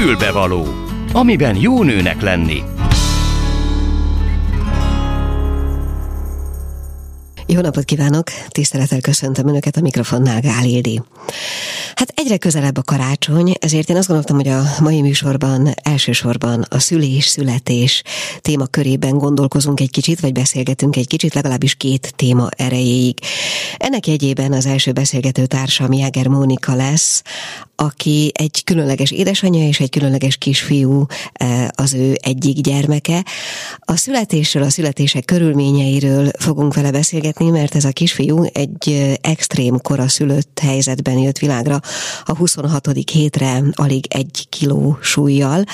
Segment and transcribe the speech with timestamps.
[0.00, 0.66] Fülbevaló,
[1.12, 2.62] amiben jó nőnek lenni.
[7.46, 8.24] Jó napot kívánok!
[8.48, 11.02] Tisztelettel köszöntöm Önöket a mikrofonnál, Gál Ildi.
[12.00, 16.78] Hát egyre közelebb a karácsony, ezért én azt gondoltam, hogy a mai műsorban elsősorban a
[16.78, 18.02] szülés-születés
[18.40, 23.18] téma körében gondolkozunk egy kicsit, vagy beszélgetünk egy kicsit, legalábbis két téma erejéig.
[23.76, 27.22] Ennek jegyében az első beszélgető társam Jáger Mónika lesz,
[27.76, 33.24] aki egy különleges édesanyja és egy különleges kisfiú eh, az ő egyik gyermeke.
[33.78, 39.80] A születésről, a születések körülményeiről fogunk vele beszélgetni, mert ez a kisfiú egy eh, extrém
[39.80, 41.80] koraszülött helyzetben jött világra
[42.24, 42.88] a 26.
[43.12, 45.64] hétre alig egy kiló súlyjal.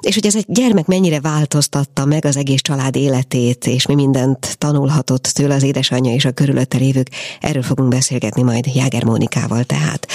[0.00, 4.58] És hogy ez egy gyermek mennyire változtatta meg az egész család életét, és mi mindent
[4.58, 10.06] tanulhatott tőle az édesanyja és a körülötte lévők, erről fogunk beszélgetni majd Jáger Mónikával tehát.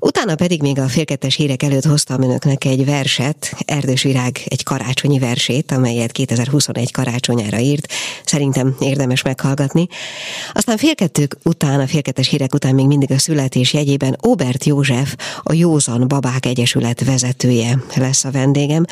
[0.00, 5.18] Utána pedig még a félkettes hírek előtt hoztam önöknek egy verset, Erdős Virág egy karácsonyi
[5.18, 7.92] versét, amelyet 2021 karácsonyára írt.
[8.24, 9.86] Szerintem érdemes meghallgatni.
[10.52, 15.52] Aztán félkettők után, a félkettes hírek után még mindig a születés jegyében Obert József, a
[15.52, 18.84] Józan Babák Egyesület vezetője lesz a vendégem.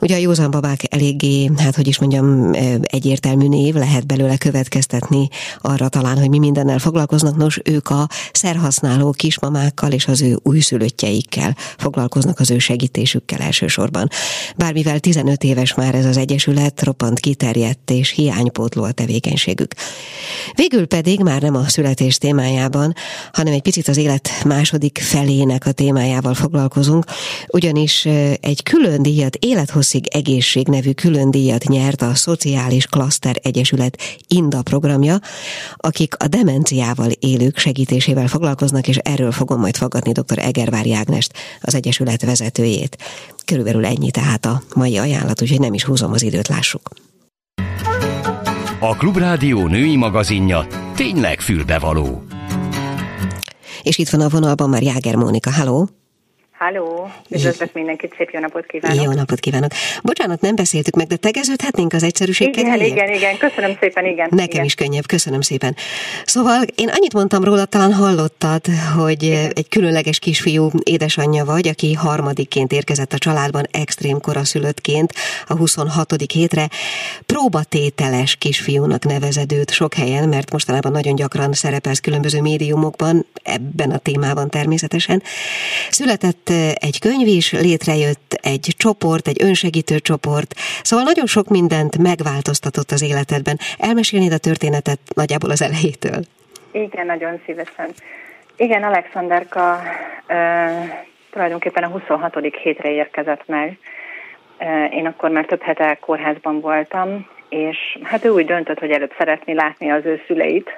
[0.00, 2.50] Ugye a Józan Babák eléggé, hát hogy is mondjam,
[2.82, 5.28] egyértelmű név, lehet belőle következtetni
[5.60, 7.36] arra talán, hogy mi mindennel foglalkoznak.
[7.36, 14.08] Nos, ők a szerhasználó kismamákkal és az ő újszülöttjeikkel foglalkoznak az ő segítésükkel elsősorban.
[14.56, 19.74] Bármivel 15 éves már ez az egyesület, roppant kiterjedt és hiánypótló a tevékenységük.
[20.54, 22.94] Végül pedig már nem a születés témájában,
[23.32, 27.04] hanem egy picit az élet második felének a témájával foglalkozunk,
[27.48, 28.04] ugyanis
[28.40, 35.18] egy külön díjat, élethosszig egészség nevű külön díjat nyert a Szociális Klaszter Egyesület INDA programja,
[35.76, 40.38] akik a demenciával élők segítésével foglalkoznak, és erről fogom majd fogadni dr.
[40.38, 42.96] Egervári Ágnest, az Egyesület vezetőjét.
[43.44, 46.90] Körülbelül ennyi tehát a mai ajánlat, úgyhogy nem is húzom az időt, lássuk.
[48.80, 52.25] A Klubrádió női magazinja tényleg fülbevaló.
[53.86, 55.50] És itt van a vonalban már Jáger Mónika.
[55.50, 55.88] Halló!
[56.58, 59.04] Halló, üdvözlök mindenkit, szép jó napot kívánok.
[59.04, 59.70] Jó napot kívánok.
[60.02, 62.92] Bocsánat, nem beszéltük meg, de tegeződhetnénk az egyszerűség Igen, kedvéért?
[62.92, 64.28] igen, igen, köszönöm szépen, igen.
[64.30, 64.64] Nekem igen.
[64.64, 65.76] is könnyebb, köszönöm szépen.
[66.24, 72.72] Szóval én annyit mondtam róla, talán hallottad, hogy egy különleges kisfiú édesanyja vagy, aki harmadikként
[72.72, 75.12] érkezett a családban extrém koraszülöttként
[75.46, 76.14] a 26.
[76.32, 76.68] hétre.
[77.26, 83.98] Próbatételes kisfiúnak nevezed őt sok helyen, mert mostanában nagyon gyakran szerepelsz különböző médiumokban, ebben a
[83.98, 85.22] témában természetesen.
[85.90, 92.90] Született egy könyv is, létrejött egy csoport, egy önsegítő csoport, szóval nagyon sok mindent megváltoztatott
[92.90, 93.58] az életedben.
[93.78, 96.20] Elmesélnéd a történetet nagyjából az elejétől?
[96.72, 97.88] Igen, nagyon szívesen.
[98.56, 99.80] Igen, Alexanderka
[100.26, 100.66] ö,
[101.30, 102.36] tulajdonképpen a 26.
[102.62, 103.78] hétre érkezett meg.
[104.58, 109.12] Ö, én akkor már több hete kórházban voltam, és hát ő úgy döntött, hogy előbb
[109.18, 110.70] szeretné látni az ő szüleit,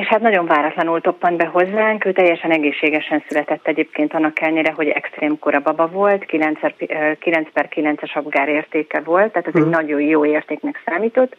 [0.00, 4.88] és hát nagyon váratlanul toppant be hozzánk, ő teljesen egészségesen született egyébként annak ellenére, hogy
[4.88, 6.74] extrém kora baba volt, 9 per,
[7.18, 11.36] 9 per 9-es abgár értéke volt, tehát ez egy nagyon jó értéknek számított.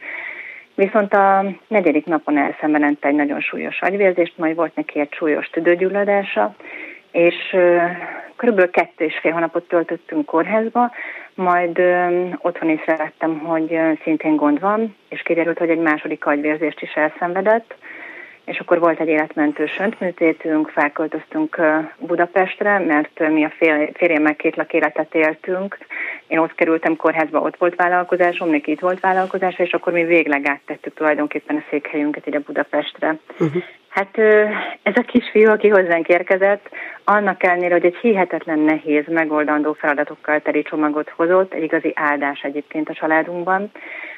[0.75, 6.55] Viszont a negyedik napon elszenvedett egy nagyon súlyos agyvérzést, majd volt neki egy súlyos tüdőgyulladása,
[7.11, 7.35] és
[8.35, 10.91] körülbelül kettő és fél hónapot töltöttünk kórházba,
[11.33, 16.93] majd ö, otthon észrevettem, hogy szintén gond van, és kiderült, hogy egy második agyvérzést is
[16.93, 17.75] elszenvedett,
[18.45, 21.61] és akkor volt egy életmentő söntműtétünk, felköltöztünk
[21.97, 23.53] Budapestre, mert mi a
[23.93, 25.77] férjemmel két lakéletet éltünk.
[26.27, 30.47] Én ott kerültem kórházba, ott volt vállalkozásom, neki itt volt vállalkozása, és akkor mi végleg
[30.47, 33.15] áttettük tulajdonképpen a székhelyünket ide Budapestre.
[33.39, 33.63] Uh-huh.
[33.89, 34.17] Hát
[34.83, 36.69] ez a kisfiú, aki hozzánk érkezett,
[37.03, 42.89] annak ellenére, hogy egy hihetetlen nehéz, megoldandó feladatokkal teli csomagot hozott, egy igazi áldás egyébként
[42.89, 43.71] a családunkban,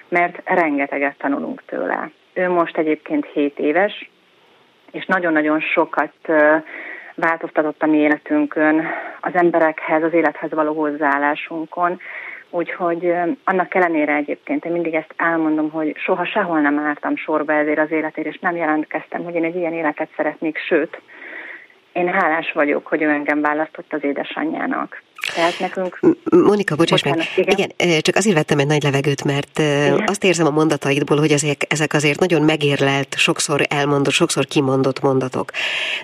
[0.10, 2.10] mert rengeteget tanulunk tőle.
[2.34, 4.10] Ő most egyébként 7 éves,
[4.92, 6.14] és nagyon-nagyon sokat
[7.16, 8.86] változtatott a mi életünkön,
[9.22, 12.00] az emberekhez, az élethez való hozzáállásunkon.
[12.50, 13.14] Úgyhogy
[13.44, 17.92] annak ellenére egyébként én mindig ezt elmondom, hogy soha sehol nem álltam sorba ezért az
[17.92, 21.02] életért, és nem jelentkeztem, hogy én egy ilyen életet szeretnék, sőt,
[21.94, 25.02] én hálás vagyok, hogy ő engem választott az édesanyjának.
[25.38, 26.00] Tehát nekünk...
[26.30, 27.22] Monika, bocsáss meg.
[27.36, 27.72] Igen.
[27.78, 30.04] igen, csak azért vettem egy nagy levegőt, mert igen.
[30.06, 35.52] azt érzem a mondataidból, hogy ezek, ezek azért nagyon megérlelt, sokszor elmondott, sokszor kimondott mondatok.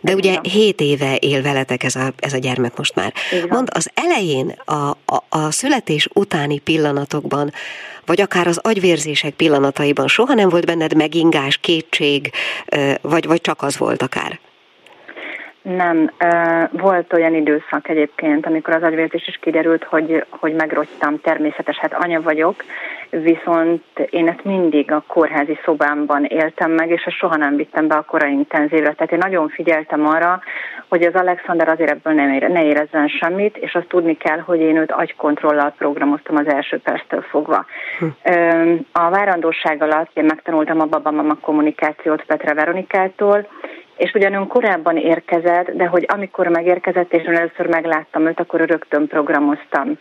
[0.01, 0.15] De igen.
[0.15, 3.13] ugye hét éve él veletek ez a, ez a gyermek most már.
[3.31, 3.47] Igen.
[3.50, 7.53] Mond, az elején, a, a, a születés utáni pillanatokban,
[8.06, 12.31] vagy akár az agyvérzések pillanataiban soha nem volt benned megingás, kétség,
[13.01, 14.39] vagy, vagy csak az volt akár?
[15.63, 16.12] Nem.
[16.71, 22.21] Volt olyan időszak egyébként, amikor az agyvértés is kiderült, hogy, hogy megrogytam, természetes, hát anya
[22.21, 22.63] vagyok,
[23.10, 27.95] viszont én ezt mindig a kórházi szobámban éltem meg, és ezt soha nem vittem be
[27.95, 28.94] a korai intenzívre.
[28.94, 30.42] Tehát én nagyon figyeltem arra,
[30.88, 34.60] hogy az Alexander azért ebből nem ére, ne érezzen semmit, és azt tudni kell, hogy
[34.60, 37.65] én őt agykontrollal programoztam az első perctől fogva.
[38.00, 38.06] Hm.
[38.92, 43.48] A várandóság alatt én megtanultam a babamama kommunikációt Petra Veronikától,
[44.03, 48.59] és ugyan ön korábban érkezett, de hogy amikor megérkezett, és ön először megláttam őt, akkor
[48.65, 49.97] rögtön programoztam.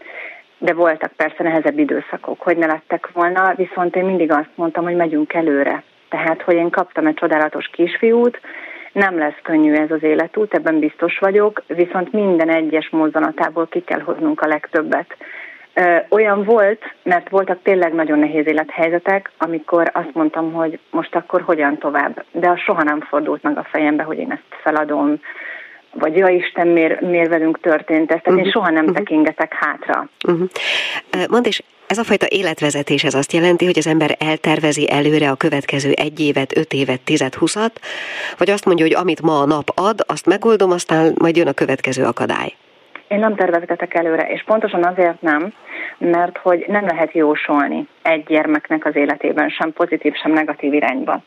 [0.59, 4.97] De voltak persze nehezebb időszakok, hogy ne lettek volna, viszont én mindig azt mondtam, hogy
[4.97, 5.83] megyünk előre.
[6.09, 8.41] Tehát, hogy én kaptam egy csodálatos kisfiút,
[8.93, 14.01] nem lesz könnyű ez az életút, ebben biztos vagyok, viszont minden egyes mozzanatából ki kell
[14.01, 15.17] hoznunk a legtöbbet.
[16.09, 21.79] Olyan volt, mert voltak tényleg nagyon nehéz élethelyzetek, amikor azt mondtam, hogy most akkor hogyan
[21.79, 22.25] tovább.
[22.31, 25.21] De az soha nem fordult meg a fejembe, hogy én ezt feladom,
[25.91, 28.21] vagy ja Isten, miért, miért velünk történt ez.
[28.23, 28.53] Tehát én mhm.
[28.53, 28.95] soha nem mhm.
[28.95, 30.09] tekingetek hátra.
[30.29, 30.49] Uh-huh.
[31.29, 35.35] Mondd, és ez a fajta életvezetés ez azt jelenti, hogy az ember eltervezi előre a
[35.35, 37.81] következő egy évet, öt évet, tizet, huszat,
[38.39, 41.53] vagy azt mondja, hogy amit ma a nap ad, azt megoldom, aztán majd jön a
[41.53, 42.55] következő akadály.
[43.13, 45.53] Én nem tervezgetek előre, és pontosan azért nem,
[45.99, 51.23] mert hogy nem lehet jósolni egy gyermeknek az életében sem pozitív, sem negatív irányba.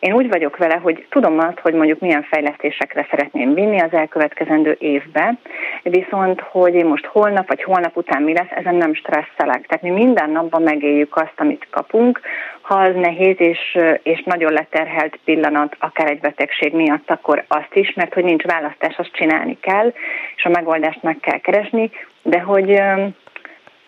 [0.00, 4.76] Én úgy vagyok vele, hogy tudom azt, hogy mondjuk milyen fejlesztésekre szeretném vinni az elkövetkezendő
[4.78, 5.34] évbe,
[5.82, 9.66] viszont hogy én most holnap vagy holnap után mi lesz, ezen nem stresszelek.
[9.66, 12.20] Tehát mi minden napban megéljük azt, amit kapunk.
[12.60, 17.92] Ha az nehéz és, és nagyon leterhelt pillanat, akár egy betegség miatt, akkor azt is,
[17.94, 19.92] mert hogy nincs választás, azt csinálni kell,
[20.36, 21.90] és a megoldást meg kell keresni,
[22.22, 22.82] de hogy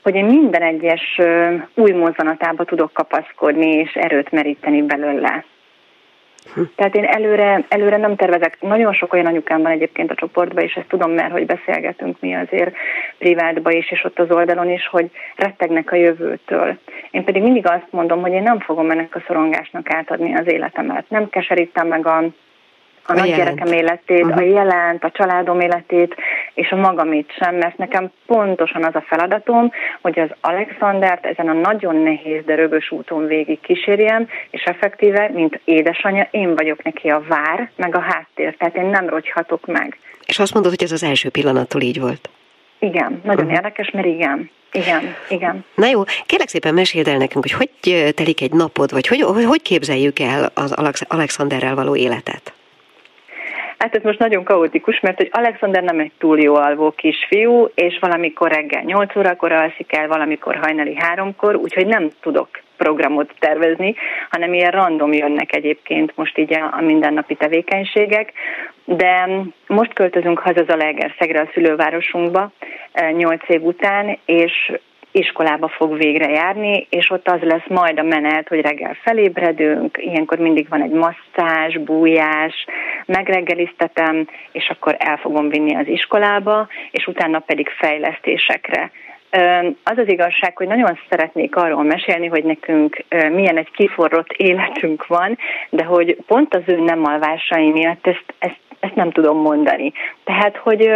[0.03, 1.21] hogy én minden egyes
[1.75, 5.45] új mozzanatába tudok kapaszkodni és erőt meríteni belőle.
[6.77, 8.57] Tehát én előre, előre nem tervezek.
[8.61, 12.35] Nagyon sok olyan anyukám van egyébként a csoportban, és ezt tudom, mert hogy beszélgetünk mi
[12.35, 12.75] azért
[13.19, 16.79] privátba is, és ott az oldalon is, hogy rettegnek a jövőtől.
[17.11, 21.05] Én pedig mindig azt mondom, hogy én nem fogom ennek a szorongásnak átadni az életemet.
[21.09, 22.25] Nem keserítem meg a
[23.07, 24.39] a, a nagy gyerekem életét, uh-huh.
[24.39, 26.15] a jelent, a családom életét,
[26.55, 29.71] és a magamét sem, mert nekem pontosan az a feladatom,
[30.01, 35.61] hogy az Alexandert ezen a nagyon nehéz, de rögös úton végig kísérjem, és effektíve, mint
[35.65, 39.99] édesanyja, én vagyok neki a vár, meg a háttér, tehát én nem rogyhatok meg.
[40.27, 42.31] És azt mondod, hogy ez az első pillanattól így volt?
[42.79, 43.57] Igen, nagyon uh-huh.
[43.57, 44.51] érdekes, mert igen.
[44.73, 45.65] Igen, igen.
[45.75, 49.63] Na jó, kérlek szépen meséld el nekünk, hogy hogy telik egy napod, vagy hogy, hogy
[49.63, 50.75] képzeljük el az
[51.09, 52.53] Alexanderrel való életet?
[53.83, 57.99] Hát ez most nagyon kaotikus, mert hogy Alexander nem egy túl jó alvó kisfiú, és
[58.01, 63.95] valamikor reggel 8 órakor alszik el, valamikor hajnali háromkor, úgyhogy nem tudok programot tervezni,
[64.31, 68.33] hanem ilyen random jönnek egyébként most így a, a mindennapi tevékenységek.
[68.85, 69.29] De
[69.67, 72.51] most költözünk haza Zalaegerszegre a szülővárosunkba
[73.13, 74.73] 8 eh, év után, és
[75.13, 80.39] iskolába fog végre járni, és ott az lesz majd a menet, hogy reggel felébredünk, ilyenkor
[80.39, 82.67] mindig van egy masszázs, bújás,
[83.07, 88.91] megreggeliztetem, és akkor el fogom vinni az iskolába, és utána pedig fejlesztésekre.
[89.85, 95.39] Az az igazság, hogy nagyon szeretnék arról mesélni, hogy nekünk milyen egy kiforrott életünk van,
[95.71, 99.93] de hogy pont az ő nem alvásai miatt ezt, ezt, ezt nem tudom mondani.
[100.25, 100.93] Tehát, hogy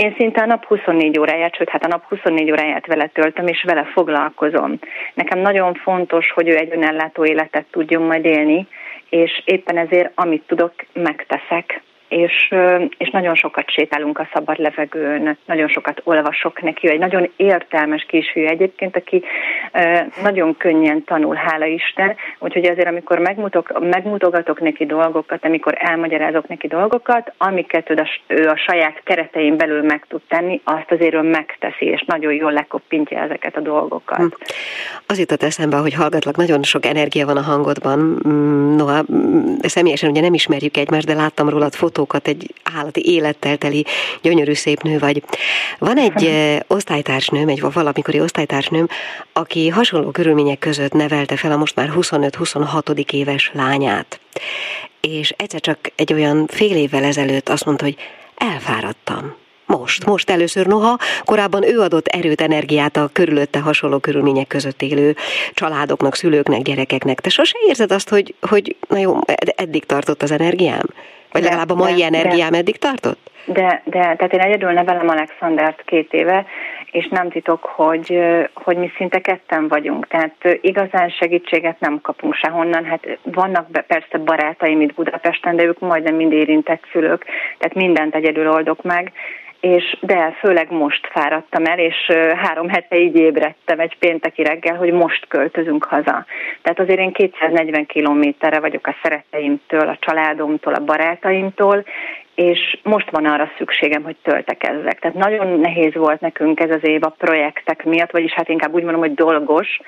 [0.00, 3.62] én szinte a nap 24 óráját, sőt, hát a nap 24 óráját vele töltöm, és
[3.66, 4.78] vele foglalkozom.
[5.14, 8.66] Nekem nagyon fontos, hogy ő egy önellátó életet tudjon majd élni,
[9.08, 12.54] és éppen ezért, amit tudok, megteszek és,
[12.98, 18.46] és nagyon sokat sétálunk a szabad levegőn, nagyon sokat olvasok neki, egy nagyon értelmes kisfiú
[18.46, 19.22] egyébként, aki
[20.22, 26.66] nagyon könnyen tanul, hála Isten, úgyhogy azért, amikor megmutok, megmutogatok neki dolgokat, amikor elmagyarázok neki
[26.66, 31.20] dolgokat, amiket ő a, ő a saját keretein belül meg tud tenni, azt azért ő
[31.20, 34.36] megteszi, és nagyon jól lekoppintja ezeket a dolgokat.
[35.10, 37.98] Az jutott eszembe, hogy hallgatlak, nagyon sok energia van a hangodban.
[38.28, 43.12] Mm, noha mm, személyesen ugye nem ismerjük egymást, de láttam rólad fotó fotókat, egy állati
[43.12, 43.84] élettel teli
[44.22, 45.22] gyönyörű szép nő vagy.
[45.78, 48.86] Van egy eh, osztálytársnőm, egy valamikori osztálytársnőm,
[49.32, 54.20] aki hasonló körülmények között nevelte fel a most már 25-26 éves lányát.
[55.00, 57.96] És egyszer csak egy olyan fél évvel ezelőtt azt mondta, hogy
[58.36, 59.39] elfáradtam.
[59.78, 65.14] Most, most először noha, korábban ő adott erőt, energiát a körülötte hasonló körülmények között élő
[65.52, 67.20] családoknak, szülőknek, gyerekeknek.
[67.20, 69.18] Te sose érzed azt, hogy, hogy na jó,
[69.56, 70.82] eddig tartott az energiám?
[71.32, 73.30] Vagy legalább a mai de, energiám de, eddig tartott?
[73.44, 76.46] De, de, tehát én egyedül nevelem Alexandert két éve,
[76.90, 78.18] és nem titok, hogy,
[78.54, 84.80] hogy mi szinte ketten vagyunk, tehát igazán segítséget nem kapunk sehonnan, hát vannak persze barátaim
[84.80, 87.24] itt Budapesten, de ők majdnem mind érintett szülők,
[87.58, 89.12] tehát mindent egyedül oldok meg,
[89.60, 91.96] és de főleg most fáradtam el, és
[92.36, 96.24] három hete így ébredtem egy pénteki reggel, hogy most költözünk haza.
[96.62, 101.84] Tehát azért én 240 kilométerre vagyok a szeretteimtől, a családomtól, a barátaimtól,
[102.34, 104.98] és most van arra szükségem, hogy töltekezzek.
[104.98, 108.82] Tehát nagyon nehéz volt nekünk ez az év a projektek miatt, vagyis hát inkább úgy
[108.82, 109.80] mondom, hogy dolgos,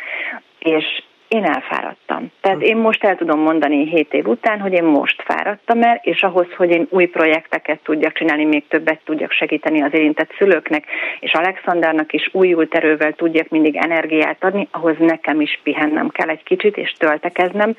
[0.59, 1.03] és
[1.33, 2.31] én elfáradtam.
[2.41, 6.23] Tehát én most el tudom mondani 7 év után, hogy én most fáradtam el, és
[6.23, 10.85] ahhoz, hogy én új projekteket tudjak csinálni, még többet tudjak segíteni az érintett szülőknek,
[11.21, 16.43] és Alexandernak is újult erővel tudjak mindig energiát adni, ahhoz nekem is pihennem kell egy
[16.43, 17.77] kicsit, és töltekeznem,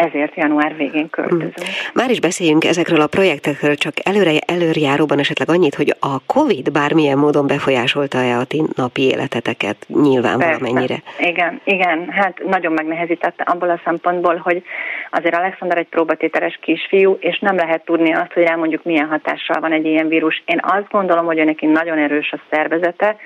[0.00, 1.54] ezért január végén költözünk.
[1.54, 1.92] Hmm.
[1.94, 7.18] Már is beszéljünk ezekről a projektekről, csak előre előrjáróban esetleg annyit, hogy a COVID bármilyen
[7.18, 10.58] módon befolyásolta-e a ti napi életeteket nyilván Persze.
[10.58, 11.02] valamennyire?
[11.18, 14.62] Igen, igen, hát nagyon megnehezítette abból a szempontból, hogy
[15.10, 19.60] azért Alexander egy próbatételes kisfiú, és nem lehet tudni azt, hogy rá mondjuk milyen hatással
[19.60, 20.42] van egy ilyen vírus.
[20.46, 23.16] Én azt gondolom, hogy neki nagyon erős a szervezete,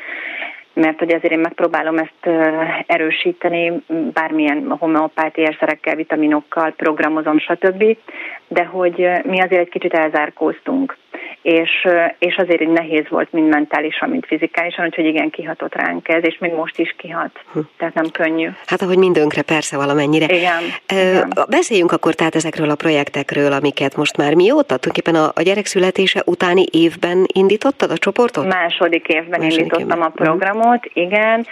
[0.75, 2.37] mert hogy azért én megpróbálom ezt
[2.87, 3.73] erősíteni,
[4.13, 7.97] bármilyen homeopáti érszerekkel, vitaminokkal, programozom, stb.
[8.49, 10.97] De hogy mi azért egy kicsit elzárkóztunk
[11.43, 16.25] és, és azért így nehéz volt mind mentálisan, mind fizikálisan, úgyhogy igen, kihatott ránk ez,
[16.25, 17.59] és még most is kihat, hm.
[17.77, 18.49] tehát nem könnyű.
[18.67, 20.25] Hát ahogy mindönkre persze valamennyire.
[20.35, 21.33] Igen, e, igen.
[21.49, 24.77] Beszéljünk akkor tehát ezekről a projektekről, amiket most már mióta?
[24.77, 28.47] Tulajdonképpen a, a gyerek születése utáni évben indítottad a csoportot?
[28.47, 30.03] Második évben Második indítottam évben.
[30.03, 31.47] a programot, igen.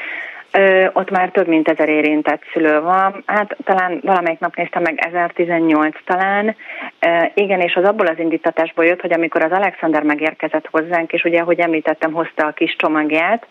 [0.52, 4.98] Ö, ott már több mint ezer érintett szülő van, hát talán valamelyik nap néztem meg
[5.12, 6.56] 1018 talán.
[6.98, 11.24] Ö, igen, és az abból az indítatásból jött, hogy amikor az Alexander megérkezett hozzánk, és
[11.24, 13.46] ugye, ahogy említettem, hozta a kis csomagját,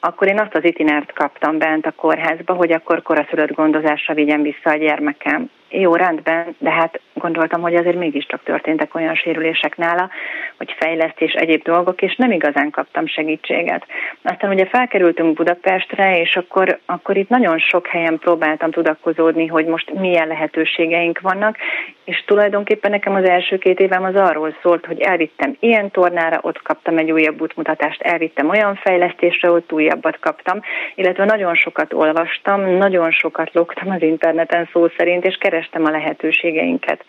[0.00, 4.70] akkor én azt az itinert kaptam bent a kórházba, hogy akkor koraszülött gondozásra vigyem vissza
[4.70, 10.10] a gyermekem jó, rendben, de hát gondoltam, hogy azért mégiscsak történtek olyan sérülések nála,
[10.56, 13.86] hogy fejlesztés, egyéb dolgok, és nem igazán kaptam segítséget.
[14.22, 19.92] Aztán ugye felkerültünk Budapestre, és akkor, akkor itt nagyon sok helyen próbáltam tudakozódni, hogy most
[19.92, 21.56] milyen lehetőségeink vannak,
[22.04, 26.62] és tulajdonképpen nekem az első két évem az arról szólt, hogy elvittem ilyen tornára, ott
[26.62, 30.60] kaptam egy újabb útmutatást, elvittem olyan fejlesztésre, ott újabbat kaptam,
[30.94, 35.98] illetve nagyon sokat olvastam, nagyon sokat loktam az interneten szó szerint, és keres kerestem a
[35.98, 37.04] lehetőségeinket.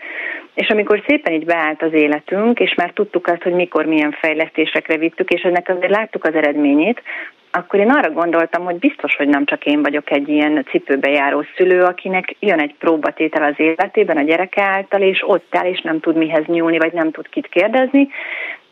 [0.54, 4.98] És amikor szépen így beállt az életünk, és már tudtuk azt, hogy mikor milyen fejlesztésekre
[4.98, 7.02] vittük, és ennek azért láttuk az eredményét,
[7.56, 11.46] akkor én arra gondoltam, hogy biztos, hogy nem csak én vagyok egy ilyen cipőbe járó
[11.56, 16.00] szülő, akinek jön egy próbatétel az életében a gyereke által, és ott áll, és nem
[16.00, 18.08] tud mihez nyúlni, vagy nem tud kit kérdezni,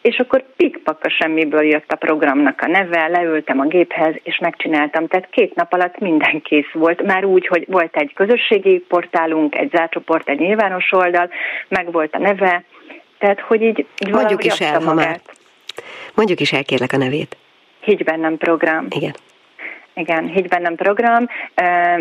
[0.01, 5.08] és akkor pikpak a semmiből jött a programnak a neve, leültem a géphez, és megcsináltam.
[5.08, 7.03] Tehát két nap alatt minden kész volt.
[7.03, 11.29] Már úgy, hogy volt egy közösségi portálunk, egy zárcsoport, egy nyilvános oldal,
[11.67, 12.63] meg volt a neve,
[13.17, 15.20] tehát hogy így, így Mondjuk is el, ha már.
[16.15, 17.38] Mondjuk is el, kérlek a nevét.
[17.79, 18.86] Higgy bennem program.
[18.89, 19.13] Igen.
[19.93, 21.27] Igen, Higgy bennem program,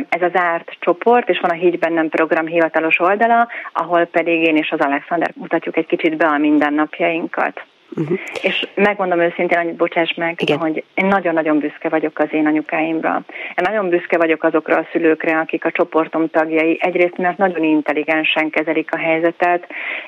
[0.08, 4.56] ez az árt csoport, és van a Higgy bennem program hivatalos oldala, ahol pedig én
[4.56, 7.64] és az Alexander mutatjuk egy kicsit be a mindennapjainkat.
[7.96, 8.18] Uh-huh.
[8.42, 10.58] És megmondom őszintén, hogy bocsáss meg, Igen.
[10.58, 13.22] hogy én nagyon-nagyon büszke vagyok az én anyukáimra.
[13.28, 16.78] Én nagyon büszke vagyok azokra a szülőkre, akik a csoportom tagjai.
[16.80, 19.66] Egyrészt, mert nagyon intelligensen kezelik a helyzetet,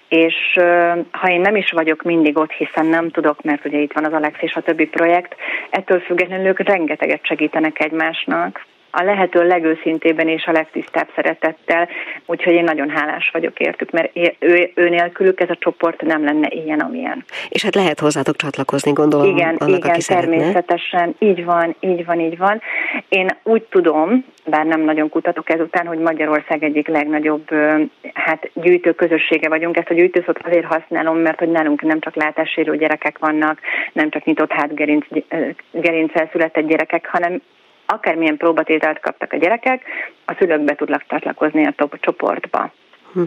[0.09, 0.35] és
[1.11, 4.13] ha én nem is vagyok mindig ott, hiszen nem tudok, mert ugye itt van az
[4.13, 5.35] Alex és a többi projekt,
[5.71, 11.89] ettől függetlenül ők rengeteget segítenek egymásnak a lehető legőszintében és a legtisztább szeretettel,
[12.27, 16.49] úgyhogy én nagyon hálás vagyok értük, mert ő, ő nélkülük ez a csoport nem lenne
[16.51, 17.25] ilyen, amilyen.
[17.49, 19.37] És hát lehet hozzátok csatlakozni, gondolom.
[19.37, 21.27] Igen, annak, igen, aki természetesen, szeretne.
[21.27, 22.61] így van, így van, így van.
[23.09, 27.49] Én úgy tudom, bár nem nagyon kutatok ezután, hogy Magyarország egyik legnagyobb
[28.13, 29.77] hát, gyűjtő közössége vagyunk.
[29.77, 33.59] Ezt a gyűjtőszót azért használom, mert hogy nálunk nem csak látássérő gyerekek vannak,
[33.93, 35.07] nem csak nyitott hátgerinc,
[35.71, 37.41] gerincsel született gyerekek, hanem
[37.93, 39.83] akármilyen próbatételt kaptak a gyerekek,
[40.25, 42.73] a szülők be tudnak csatlakozni a top csoportba.
[43.13, 43.23] Hm.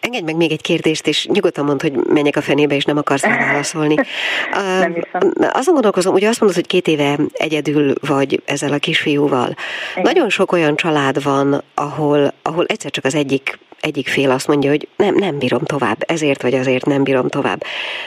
[0.00, 3.26] Engedj meg még egy kérdést, és nyugodtan mondd, hogy menjek a fenébe, és nem akarsz
[3.26, 3.94] válaszolni.
[4.80, 5.32] nem hiszem.
[5.52, 9.48] Azon gondolkozom, ugye azt mondod, hogy két éve egyedül vagy ezzel a kisfiúval.
[9.92, 10.02] Igen.
[10.02, 14.70] Nagyon sok olyan család van, ahol, ahol egyszer csak az egyik egyik fél azt mondja,
[14.70, 17.62] hogy nem, nem bírom tovább, ezért vagy azért nem bírom tovább.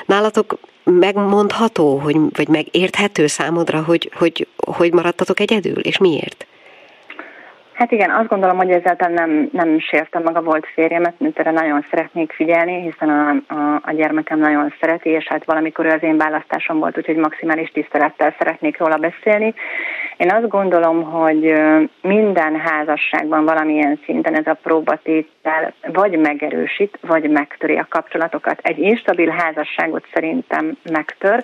[0.06, 0.60] Nálatok
[0.92, 6.48] megmondható, hogy, vagy megérthető számodra, hogy, hogy, hogy maradtatok egyedül, és miért?
[7.80, 11.52] Hát igen, azt gondolom, hogy ezáltal nem, nem sértem meg a volt férjemet, mint erre
[11.52, 16.04] nagyon szeretnék figyelni, hiszen a, a, a gyermekem nagyon szereti, és hát valamikor ő az
[16.04, 19.54] én választásom volt, úgyhogy maximális tisztelettel szeretnék róla beszélni.
[20.20, 21.54] Én azt gondolom, hogy
[22.02, 28.60] minden házasságban valamilyen szinten ez a próbatétel vagy megerősít, vagy megtöri a kapcsolatokat.
[28.62, 31.44] Egy instabil házasságot szerintem megtör,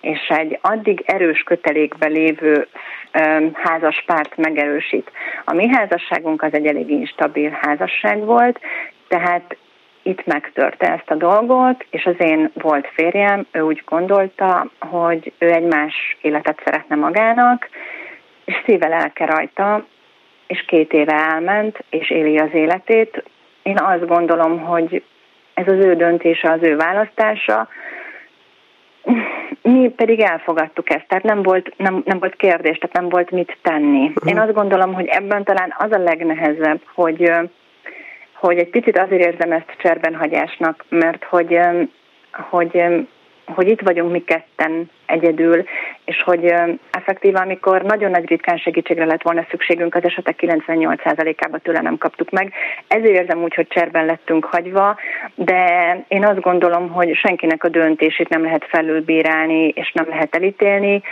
[0.00, 2.66] és egy addig erős kötelékbe lévő
[3.52, 5.10] házas párt megerősít.
[5.44, 8.60] A mi házasságunk az egy elég instabil házasság volt,
[9.08, 9.56] tehát
[10.02, 15.50] itt megtörte ezt a dolgot, és az én volt férjem, ő úgy gondolta, hogy ő
[15.50, 17.68] egy más életet szeretne magának,
[18.46, 19.86] és szíve lelke rajta,
[20.46, 23.24] és két éve elment, és éli az életét.
[23.62, 25.02] Én azt gondolom, hogy
[25.54, 27.68] ez az ő döntése, az ő választása,
[29.62, 33.56] mi pedig elfogadtuk ezt, tehát nem volt, nem, nem volt kérdés, tehát nem volt mit
[33.62, 34.12] tenni.
[34.24, 37.32] Én azt gondolom, hogy ebben talán az a legnehezebb, hogy,
[38.32, 41.58] hogy egy picit azért érzem ezt cserben hagyásnak, mert hogy,
[42.32, 42.84] hogy
[43.46, 45.64] hogy itt vagyunk mi ketten egyedül,
[46.04, 46.54] és hogy
[46.90, 52.30] effektíve, amikor nagyon nagy ritkán segítségre lett volna szükségünk, az esetek 98%-ában tőle nem kaptuk
[52.30, 52.52] meg.
[52.88, 54.96] Ezért érzem úgy, hogy cserben lettünk hagyva,
[55.34, 55.64] de
[56.08, 61.02] én azt gondolom, hogy senkinek a döntését nem lehet felülbírálni, és nem lehet elítélni.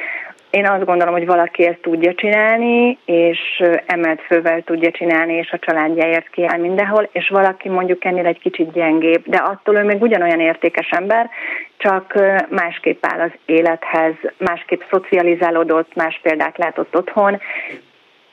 [0.54, 5.58] Én azt gondolom, hogy valaki ezt tudja csinálni, és emelt fővel tudja csinálni, és a
[5.58, 10.40] családjáért kiáll mindenhol, és valaki mondjuk ennél egy kicsit gyengébb, de attól ő még ugyanolyan
[10.40, 11.30] értékes ember,
[11.76, 12.14] csak
[12.48, 17.40] másképp áll az élethez, másképp szocializálódott, más példát látott otthon,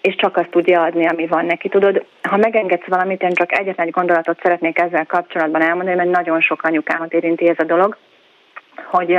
[0.02, 1.70] és csak azt tudja adni, ami van neki.
[1.70, 6.42] Tudod, ha megengedsz valamit, én csak egyetlen egy gondolatot szeretnék ezzel kapcsolatban elmondani, mert nagyon
[6.42, 7.98] sok anyukámat érinti ez a dolog,
[8.76, 9.18] hogy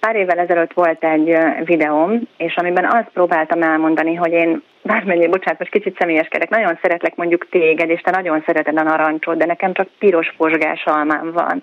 [0.00, 5.58] pár évvel ezelőtt volt egy videóm, és amiben azt próbáltam elmondani, hogy én bármennyi, bocsánat,
[5.58, 9.72] most kicsit személyeskedek, nagyon szeretlek mondjuk téged, és te nagyon szereted a narancsot, de nekem
[9.72, 11.62] csak piros pozsgás almám van.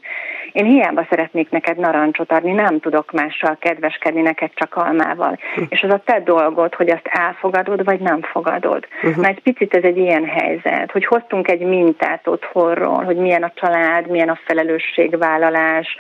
[0.52, 5.40] Én hiába szeretnék neked narancsot adni, nem tudok mással kedveskedni neked csak almával.
[5.58, 5.64] Uh.
[5.70, 8.88] És az a te dolgod, hogy azt elfogadod, vagy nem fogadod.
[9.04, 9.22] Uh-huh.
[9.22, 13.52] Mert egy picit ez egy ilyen helyzet, hogy hoztunk egy mintát otthonról, hogy milyen a
[13.56, 15.98] család, milyen a felelősségvállalás,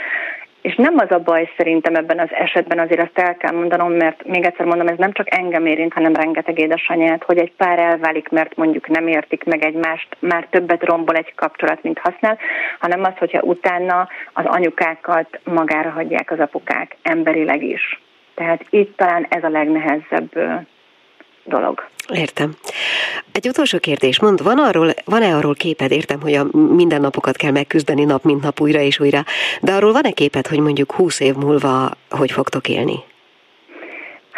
[0.62, 4.28] és nem az a baj szerintem ebben az esetben, azért azt el kell mondanom, mert
[4.28, 8.30] még egyszer mondom, ez nem csak engem érint, hanem rengeteg édesanyát, hogy egy pár elválik,
[8.30, 12.38] mert mondjuk nem értik meg egymást, már többet rombol egy kapcsolat, mint használ,
[12.80, 18.02] hanem az, hogyha utána az anyukákat magára hagyják az apukák emberileg is.
[18.36, 20.32] Tehát itt talán ez a legnehezebb
[21.48, 21.88] dolog.
[22.14, 22.52] Értem.
[23.32, 28.04] Egy utolsó kérdés, mond, van arról, van-e arról képed, értem, hogy a mindennapokat kell megküzdeni
[28.04, 29.24] nap mint nap újra és újra,
[29.62, 32.96] de arról van-e képed, hogy mondjuk húsz év múlva hogy fogtok élni?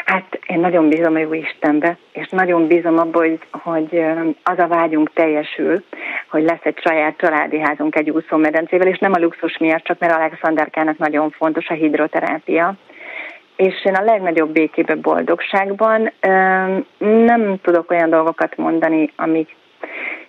[0.09, 4.01] Hát én nagyon bízom a jó Istenbe, és nagyon bízom abban, hogy, hogy
[4.43, 5.83] az a vágyunk teljesül,
[6.29, 10.13] hogy lesz egy saját családi házunk egy úszómedencével, és nem a luxus miatt, csak mert
[10.13, 12.75] Alexanderkának nagyon fontos a hidroterápia
[13.59, 16.11] és én a legnagyobb békébe, boldogságban
[16.97, 19.55] nem tudok olyan dolgokat mondani, amik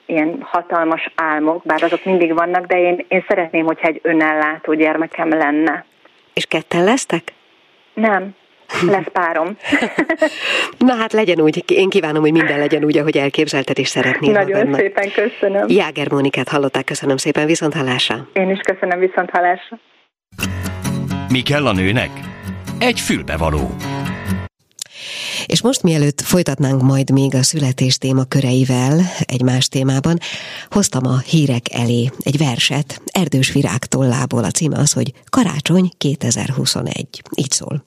[0.07, 5.29] ilyen hatalmas álmok, bár azok mindig vannak, de én, én szeretném, hogyha egy önellátó gyermekem
[5.29, 5.85] lenne.
[6.35, 7.23] És ketten lesztek?
[7.95, 8.35] Nem,
[8.87, 9.57] lesz párom.
[10.89, 14.75] Na hát legyen úgy, én kívánom, hogy minden legyen úgy, ahogy elképzelted és szeretnél Nagyon
[14.75, 15.65] szépen köszönöm.
[15.69, 18.17] Jáger Mónikát hallották, köszönöm szépen, viszont hallásra.
[18.33, 19.79] Én is köszönöm, viszont hallásra.
[21.29, 22.30] Mi kell a nőnek?
[22.81, 23.75] Egy fülbevaló.
[25.47, 30.19] És most mielőtt folytatnánk majd még a születés téma köreivel egy más témában,
[30.71, 34.45] hoztam a hírek elé egy verset Erdős Virág tollából.
[34.45, 37.23] A címe az, hogy Karácsony 2021.
[37.37, 37.85] Így szól.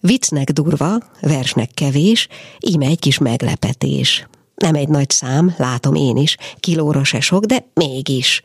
[0.00, 2.28] Viccnek durva, versnek kevés,
[2.60, 4.26] íme egy kis meglepetés.
[4.54, 8.42] Nem egy nagy szám, látom én is, kilóra se sok, de mégis.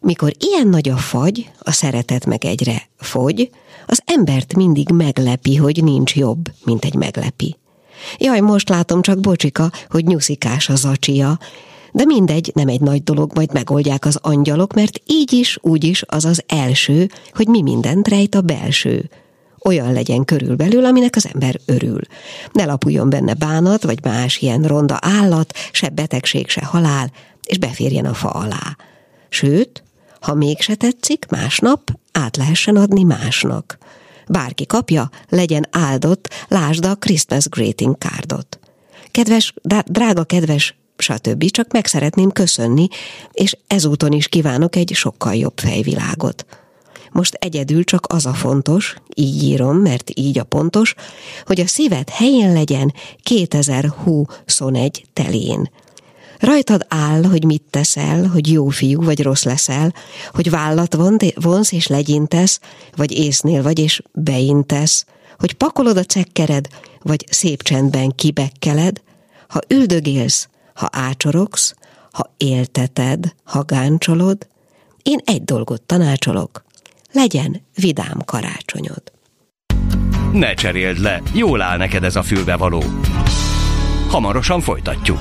[0.00, 3.50] Mikor ilyen nagy a fagy, a szeretet meg egyre fogy,
[3.86, 7.56] az embert mindig meglepi, hogy nincs jobb, mint egy meglepi.
[8.18, 11.38] Jaj, most látom csak bocsika, hogy nyuszikás a zacsia,
[11.92, 16.02] de mindegy, nem egy nagy dolog, majd megoldják az angyalok, mert így is, úgy is
[16.06, 19.10] az az első, hogy mi mindent rejt a belső.
[19.64, 22.00] Olyan legyen körülbelül, aminek az ember örül.
[22.52, 27.12] Ne lapuljon benne bánat, vagy más ilyen ronda állat, se betegség, se halál,
[27.44, 28.76] és beférjen a fa alá.
[29.28, 29.82] Sőt,
[30.20, 33.78] ha mégse tetszik, másnap át lehessen adni másnak.
[34.28, 38.58] Bárki kapja, legyen áldott, lásd a Christmas greeting cardot.
[39.10, 39.54] Kedves,
[39.84, 41.50] drága kedves, stb.
[41.50, 42.88] Csak meg szeretném köszönni,
[43.32, 46.46] és ezúton is kívánok egy sokkal jobb fejvilágot.
[47.12, 50.94] Most egyedül csak az a fontos, így írom, mert így a pontos,
[51.46, 55.70] hogy a szíved helyén legyen 2021 telén.
[56.40, 59.94] Rajtad áll, hogy mit teszel, hogy jó fiú vagy rossz leszel,
[60.32, 60.96] hogy vállat
[61.34, 62.60] vonsz és legyintesz,
[62.96, 65.06] vagy észnél vagy és beintesz,
[65.38, 66.66] hogy pakolod a cekkered,
[67.02, 69.00] vagy szép csendben kibekkeled,
[69.48, 71.74] ha üldögélsz, ha ácsorogsz,
[72.12, 74.46] ha élteted, ha gáncsolod,
[75.02, 76.64] én egy dolgot tanácsolok,
[77.12, 79.02] legyen vidám karácsonyod.
[80.32, 82.82] Ne cseréld le, jól áll neked ez a fülbevaló.
[84.08, 85.18] Hamarosan folytatjuk.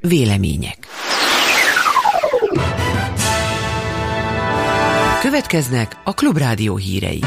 [0.00, 0.76] Vélemények.
[5.20, 7.20] Következnek a Klubrádió hírei.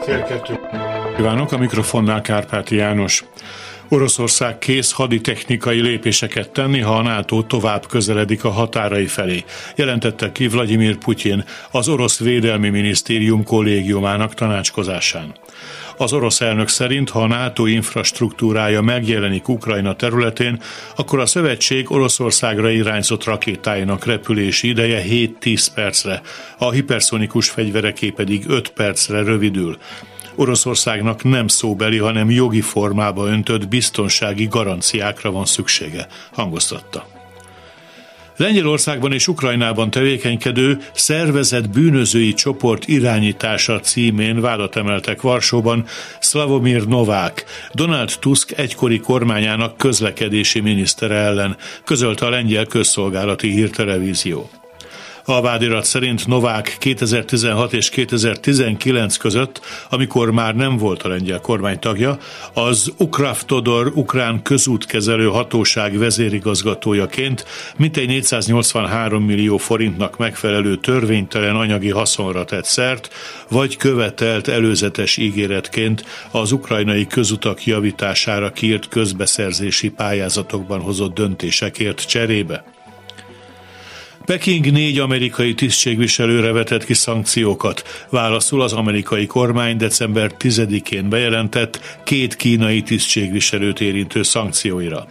[0.00, 0.60] Fél kettő.
[1.16, 3.24] Kívánok, a mikrofonnál Kárpáti János.
[3.88, 9.44] Oroszország kész haditechnikai lépéseket tenni, ha a NATO tovább közeledik a határai felé,
[9.76, 15.34] jelentette ki Vladimir Putyin az orosz védelmi minisztérium kollégiumának tanácskozásán.
[16.00, 20.62] Az orosz elnök szerint, ha a NATO infrastruktúrája megjelenik Ukrajna területén,
[20.96, 26.20] akkor a szövetség Oroszországra irányzott rakétáinak repülési ideje 7-10 percre,
[26.58, 29.78] a hiperszonikus fegyvereké pedig 5 percre rövidül.
[30.34, 37.19] Oroszországnak nem szóbeli, hanem jogi formába öntött biztonsági garanciákra van szüksége, hangoztatta.
[38.40, 45.86] Lengyelországban és Ukrajnában tevékenykedő szervezett bűnözői csoport irányítása címén vádat emeltek Varsóban
[46.20, 54.50] Slavomir Novák, Donald Tusk egykori kormányának közlekedési minisztere ellen, közölte a lengyel közszolgálati hírtelevízió.
[55.24, 61.78] A vádirat szerint Novák 2016 és 2019 között, amikor már nem volt a lengyel kormány
[61.78, 62.18] tagja,
[62.52, 67.44] az Ukravtodor ukrán közútkezelő hatóság vezérigazgatójaként
[67.76, 73.08] mintegy 483 millió forintnak megfelelő törvénytelen anyagi haszonra tett szert,
[73.48, 82.64] vagy követelt előzetes ígéretként az ukrajnai közutak javítására kiírt közbeszerzési pályázatokban hozott döntésekért cserébe.
[84.24, 88.06] Peking négy amerikai tisztségviselőre vetett ki szankciókat.
[88.08, 95.06] Válaszul az amerikai kormány december 10-én bejelentett két kínai tisztségviselőt érintő szankcióira.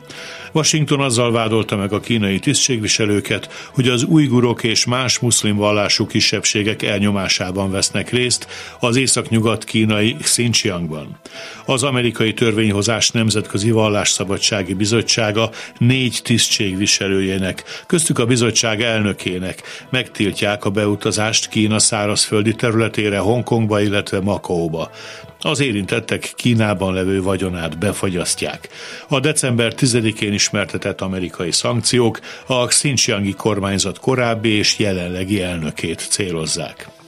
[0.53, 6.81] Washington azzal vádolta meg a kínai tisztségviselőket, hogy az ujgurok és más muszlim vallású kisebbségek
[6.81, 8.47] elnyomásában vesznek részt
[8.79, 11.19] az északnyugat kínai Xinjiangban.
[11.65, 21.47] Az amerikai törvényhozás Nemzetközi Vallásszabadsági Bizottsága négy tisztségviselőjének, köztük a bizottság elnökének megtiltják a beutazást
[21.49, 24.91] Kína szárazföldi területére Hongkongba, illetve Makaóba
[25.39, 28.69] az érintettek Kínában levő vagyonát befagyasztják.
[29.07, 36.98] A december 10-én ismertetett amerikai szankciók a Xinjiangi kormányzat korábbi és jelenlegi elnökét célozzák.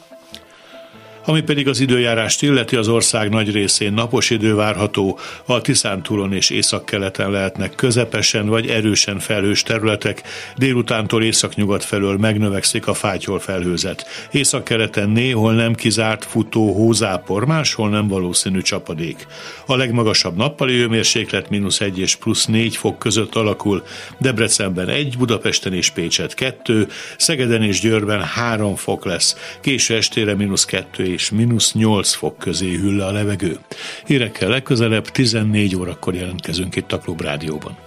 [1.26, 6.50] Ami pedig az időjárást illeti, az ország nagy részén napos idő várható, a Tiszántúlon és
[6.50, 10.22] északkeleten lehetnek közepesen vagy erősen felhős területek,
[10.56, 14.06] délutántól északnyugat felől megnövekszik a fátyol felhőzet.
[14.32, 19.28] Északkeleten néhol nem kizárt futó hózápor, máshol nem valószínű csapadék.
[19.66, 23.84] A legmagasabb nappali hőmérséklet mínusz 1 és plusz 4 fok között alakul,
[24.20, 30.66] Debrecenben 1, Budapesten és Pécset 2, Szegeden és Győrben 3 fok lesz, késő estére mínusz
[30.66, 33.60] 2 és mínusz 8 fok közé hűl le a levegő.
[34.06, 37.78] Hírekkel legközelebb 14 órakor jelentkezünk itt a Klubrádióban.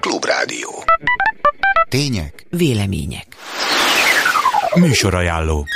[0.00, 0.84] Klubrádió.
[1.88, 3.26] Tények, vélemények.
[4.74, 5.66] Műsorajánló.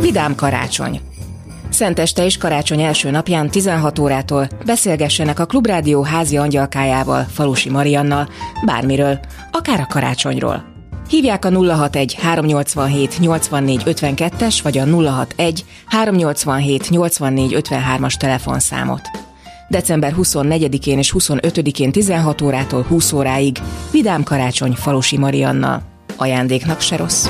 [0.00, 1.00] Vidám karácsony.
[1.76, 8.28] Szenteste és karácsony első napján 16 órától beszélgessenek a Klubrádió házi angyalkájával, Falusi Mariannal,
[8.64, 10.64] bármiről, akár a karácsonyról.
[11.08, 19.02] Hívják a 061 387 84 52-es vagy a 061 387 84 53-as telefonszámot.
[19.68, 23.58] December 24-én és 25-én 16 órától 20 óráig
[23.90, 25.82] Vidám Karácsony Falusi Mariannal.
[26.16, 27.26] Ajándéknak se rossz.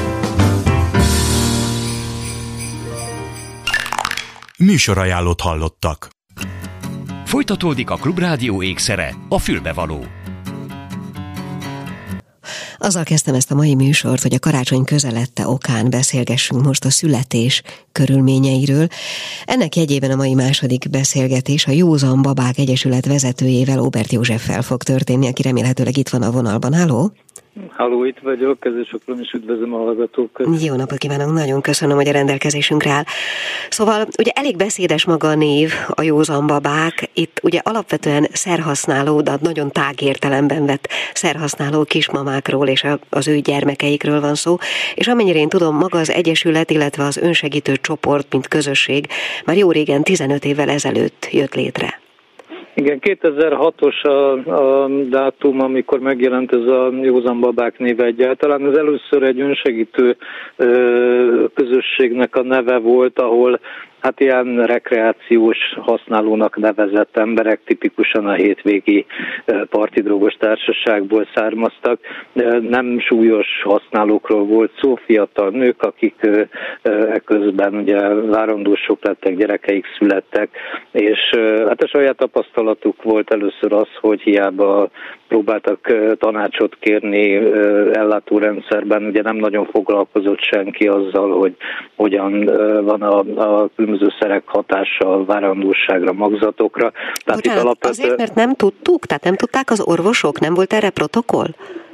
[4.58, 6.08] Műsorajánlót hallottak.
[7.24, 10.04] Folytatódik a Klubrádió ékszere, a fülbevaló.
[12.78, 17.62] Azzal kezdtem ezt a mai műsort, hogy a karácsony közelette okán beszélgessünk most a születés
[17.92, 18.86] körülményeiről.
[19.44, 25.26] Ennek jegyében a mai második beszélgetés a Józan Babák Egyesület vezetőjével, Óbert Józseffel fog történni,
[25.26, 26.72] aki remélhetőleg itt van a vonalban.
[26.72, 27.12] Háló!
[27.70, 30.62] Halló, itt vagyok, kezdésokról is üdvözlöm a hallgatókat.
[30.62, 33.04] Jó napot kívánok, nagyon köszönöm, hogy a rendelkezésünkre áll.
[33.70, 37.10] Szóval ugye elég beszédes maga a név, a józan babák.
[37.14, 44.20] Itt ugye alapvetően szerhasználó, de nagyon tág értelemben vett szerhasználó kismamákról és az ő gyermekeikről
[44.20, 44.56] van szó.
[44.94, 49.06] És amennyire én tudom, maga az Egyesület, illetve az önsegítő csoport, mint közösség
[49.44, 52.04] már jó régen, 15 évvel ezelőtt jött létre.
[52.78, 58.66] Igen, 2006-os a, a dátum, amikor megjelent ez a Józan Babák néve egyáltalán.
[58.66, 60.16] Ez először egy önsegítő
[60.56, 63.60] ö, közösségnek a neve volt, ahol
[64.00, 69.06] hát ilyen rekreációs használónak nevezett emberek tipikusan a hétvégi
[69.70, 72.00] parti drogos társaságból származtak.
[72.60, 76.14] Nem súlyos használókról volt szó, fiatal nők, akik
[77.12, 80.48] ekközben ugye várandósok lettek, gyerekeik születtek,
[80.90, 81.18] és
[81.68, 84.88] hát a saját tapasztalatuk volt először az, hogy hiába
[85.28, 87.34] próbáltak tanácsot kérni
[87.92, 91.56] ellátórendszerben, ugye nem nagyon foglalkozott senki azzal, hogy
[91.96, 92.44] hogyan
[92.84, 96.90] van a, a különböző szerek hatása a várandóságra, magzatokra.
[97.24, 98.02] Tehát Bocsánat, alapvető...
[98.02, 99.06] azért, mert nem tudtuk?
[99.06, 100.40] Tehát nem tudták az orvosok?
[100.40, 101.48] Nem volt erre protokoll?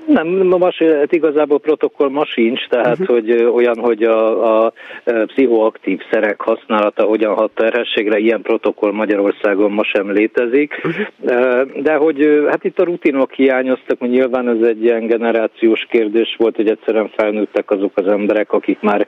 [0.06, 3.06] Nem, ma hát igazából protokoll ma sincs, tehát uh-huh.
[3.06, 4.72] hogy olyan, hogy a, a
[5.04, 10.80] pszichoaktív szerek használata hogyan hat terhességre, ilyen protokoll Magyarországon ma sem létezik.
[10.84, 11.82] Uh-huh.
[11.82, 16.56] De hogy hát itt a rutinok hiányoztak, hogy nyilván ez egy ilyen generációs kérdés volt,
[16.56, 19.06] hogy egyszerűen felnőttek azok az emberek, akik már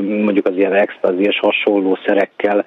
[0.00, 2.64] mondjuk az ilyen extazi és hasonló szerekkel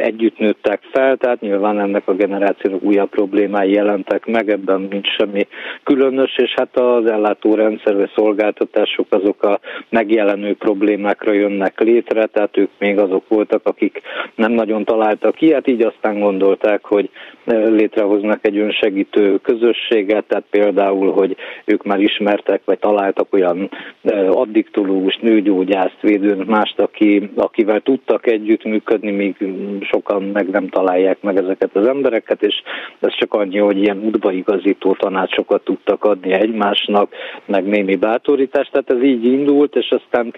[0.00, 5.46] együtt nőttek fel, tehát nyilván ennek a generációnak újabb problémái jelentek meg, ebben nincs semmi
[5.82, 12.56] különös, és hát a az ellátórendszer vagy szolgáltatások azok a megjelenő problémákra jönnek létre, tehát
[12.56, 14.00] ők még azok voltak, akik
[14.34, 17.10] nem nagyon találtak ilyet, így aztán gondolták, hogy
[17.46, 23.70] létrehoznak egy önsegítő közösséget, tehát például, hogy ők már ismertek, vagy találtak olyan
[24.28, 29.36] addiktológus, nőgyógyászt, védőn, mást, aki, akivel tudtak együttműködni, míg
[29.80, 32.54] sokan meg nem találják meg ezeket az embereket, és
[33.00, 37.12] ez csak annyi, hogy ilyen udvaigazító tanácsokat tudtak adni egymás egymásnak,
[37.46, 38.70] meg némi bátorítást.
[38.70, 40.32] Tehát ez így indult, és aztán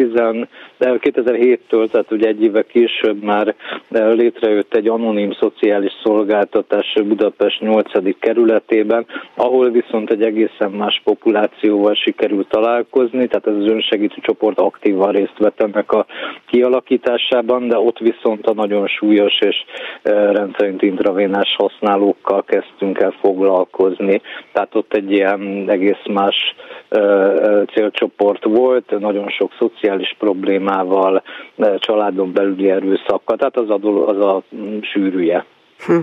[0.78, 3.54] 2007-től, tehát ugye egy éve később már
[3.88, 8.18] létrejött egy anonim szociális szolgáltatás Budapest 8.
[8.18, 15.12] kerületében, ahol viszont egy egészen más populációval sikerült találkozni, tehát ez az önsegítő csoport aktívan
[15.12, 16.06] részt vett ennek a
[16.46, 19.64] kialakításában, de ott viszont a nagyon súlyos és
[20.02, 24.20] rendszerint intravénás használókkal kezdtünk el foglalkozni.
[24.52, 26.35] Tehát ott egy ilyen egész más
[27.72, 31.22] célcsoport volt, nagyon sok szociális problémával,
[31.78, 34.42] családon belüli erőszakkal, tehát az a, az a
[34.82, 35.44] sűrűje.
[35.86, 35.96] Hm.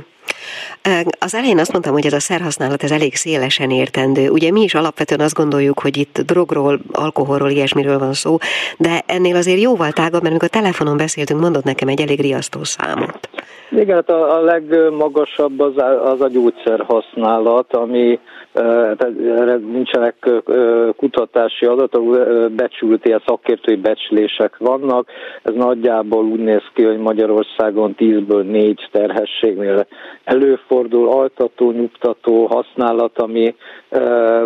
[1.19, 4.29] Az elején azt mondtam, hogy ez a szerhasználat ez elég szélesen értendő.
[4.29, 8.37] Ugye mi is alapvetően azt gondoljuk, hogy itt drogról, alkoholról, ilyesmiről van szó,
[8.77, 12.63] de ennél azért jóval tágabb, mert amikor a telefonon beszéltünk, mondott nekem egy elég riasztó
[12.63, 13.29] számot.
[13.71, 18.19] Igen, hát a, a legmagasabb az, az a gyógyszer használat, ami
[18.53, 20.29] erre nincsenek
[20.95, 22.17] kutatási adatok,
[22.55, 25.07] becsült ilyen szakértői becslések vannak.
[25.43, 29.85] Ez nagyjából úgy néz ki, hogy Magyarországon 10-ből 4 terhességnél
[30.23, 33.55] előfordul altató, nyugtató használat, ami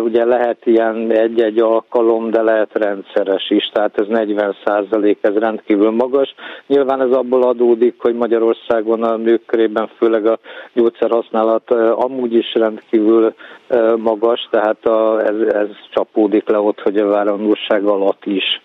[0.04, 5.90] ugye lehet ilyen egy-egy alkalom, de lehet rendszeres is, tehát ez 40 százalék, ez rendkívül
[5.90, 6.34] magas.
[6.66, 10.38] Nyilván ez abból adódik, hogy Magyarországon a nők körében főleg a
[10.72, 13.34] gyógyszerhasználat amúgy is rendkívül
[13.98, 18.62] magas, tehát a, ez, ez csapódik le ott, hogy a várandóság alatt is.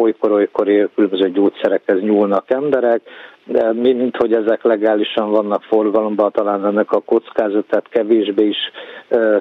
[0.00, 3.00] Olykor-olykor különböző gyógyszerekhez nyúlnak emberek,
[3.46, 8.58] de mint hogy ezek legálisan vannak forgalomban, talán ennek a kockázatát kevésbé is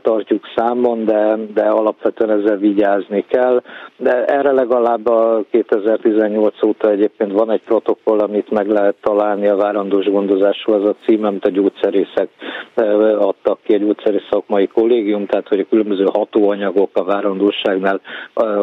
[0.01, 3.61] tartjuk számon, de, de alapvetően ezzel vigyázni kell.
[3.97, 9.55] De erre legalább a 2018 óta egyébként van egy protokoll, amit meg lehet találni a
[9.55, 12.29] várandós gondozásról, az a cím, amit a gyógyszerészek
[13.19, 18.01] adtak ki, a gyógyszerész szakmai kollégium, tehát hogy a különböző hatóanyagok a várandóságnál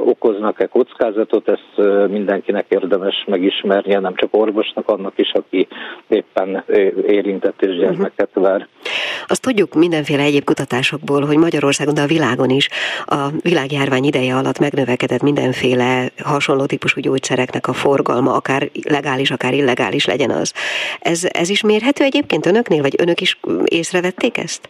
[0.05, 5.69] okoznak-e kockázatot, ezt mindenkinek érdemes megismernie, nem csak orvosnak, annak is, aki
[6.09, 6.65] éppen
[7.07, 8.69] érintett és gyermeket vár.
[9.27, 12.69] Azt tudjuk mindenféle egyéb kutatásokból, hogy Magyarországon, de a világon is
[13.07, 20.05] a világjárvány ideje alatt megnövekedett mindenféle hasonló típusú gyógyszereknek a forgalma, akár legális, akár illegális
[20.05, 20.53] legyen az.
[21.01, 24.69] Ez, ez is mérhető egyébként önöknél, vagy önök is észrevették ezt?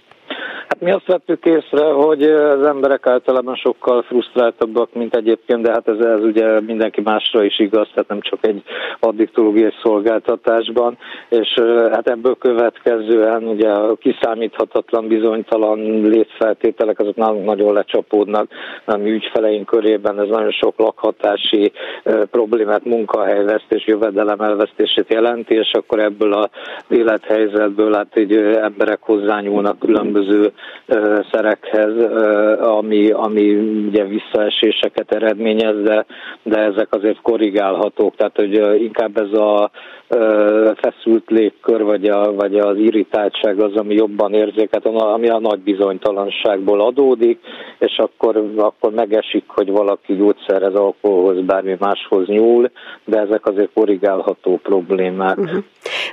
[0.71, 5.89] Hát mi azt vettük észre, hogy az emberek általában sokkal frusztráltabbak, mint egyébként, de hát
[5.89, 8.63] ez, ez ugye mindenki másra is igaz, tehát nem csak egy
[9.01, 11.49] addiktológiai szolgáltatásban, és
[11.93, 18.49] hát ebből következően ugye a kiszámíthatatlan, bizonytalan létfeltételek azok nagyon lecsapódnak.
[18.85, 21.73] A mi ügyfeleink körében, ez nagyon sok lakhatási
[22.31, 26.49] problémát, munkahelyvesztés, jövedelem elvesztését jelenti, és akkor ebből az
[26.89, 30.53] élethelyzetből hát így emberek hozzányúlnak különböző
[31.33, 31.93] szerekhez,
[32.61, 33.55] ami, ami
[33.87, 36.07] ugye visszaeséseket eredményez, de,
[36.43, 39.71] de ezek azért korrigálhatók, tehát hogy inkább ez a
[40.75, 46.81] feszült légkör, vagy, a, vagy az irritáltság az, ami jobban érzéket, ami a nagy bizonytalanságból
[46.81, 47.41] adódik,
[47.79, 52.71] és akkor, akkor megesik, hogy valaki gyógyszerhez, alkoholhoz, bármi máshoz nyúl,
[53.05, 55.39] de ezek azért korrigálható problémák.
[55.39, 55.65] Uh-huh.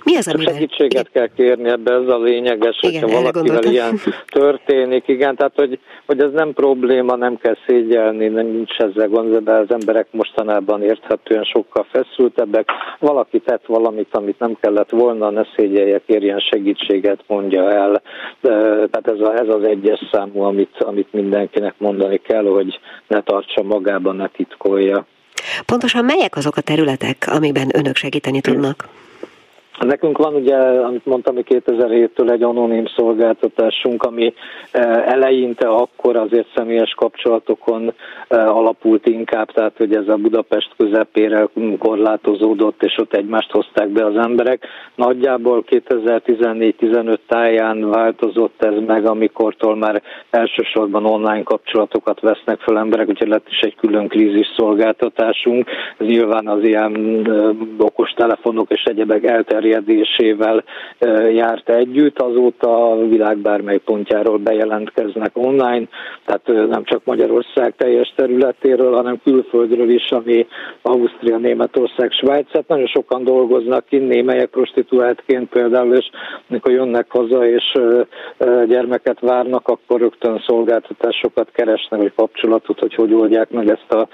[0.08, 0.54] Mi az, amivel...
[0.54, 5.80] Segítséget kell kérni ebbe, ez a lényeges, igen, hogyha valakivel ilyen történik, igen, tehát hogy,
[6.06, 10.84] hogy ez nem probléma, nem kell szégyelni, nem nincs ezzel gond, de az emberek mostanában
[10.84, 12.70] érthetően sokkal feszültebbek.
[13.00, 18.02] Valaki tett valamit, amit nem kellett volna, ne szégyelje, kérjen segítséget, mondja el.
[18.42, 18.50] De,
[18.92, 23.64] tehát ez, a, ez az egyes számú, amit, amit mindenkinek mondani kell, hogy ne tartsa
[23.64, 25.06] magában, ne titkolja.
[25.66, 28.88] Pontosan melyek azok a területek, amiben önök segíteni tudnak?
[29.80, 34.34] Nekünk van ugye, amit mondtam, 2007-től egy anonim szolgáltatásunk, ami
[34.72, 37.94] eh, eleinte akkor azért személyes kapcsolatokon
[38.28, 41.48] eh, alapult inkább, tehát hogy ez a Budapest közepére
[41.80, 44.66] korlátozódott, és ott egymást hozták be az emberek.
[44.96, 53.28] Nagyjából 2014-15 táján változott ez meg, amikortól már elsősorban online kapcsolatokat vesznek fel emberek, úgyhogy
[53.28, 55.70] lett is egy külön krízis szolgáltatásunk.
[55.98, 60.64] Ez nyilván az ilyen eh, okos telefonok és egyebek elterjedtek elterjedésével
[61.32, 65.88] járt együtt, azóta a világ bármely pontjáról bejelentkeznek online,
[66.26, 70.48] tehát nem csak Magyarország teljes területéről, hanem külföldről is, ami
[70.82, 76.10] Ausztria, Németország, Svájc, hát nagyon sokan dolgoznak ki, némelyek prostituáltként például, és
[76.50, 77.74] amikor jönnek haza és
[78.68, 84.08] gyermeket várnak, akkor rögtön szolgáltatásokat keresnek, vagy kapcsolatot, hogy hogy oldják meg ezt a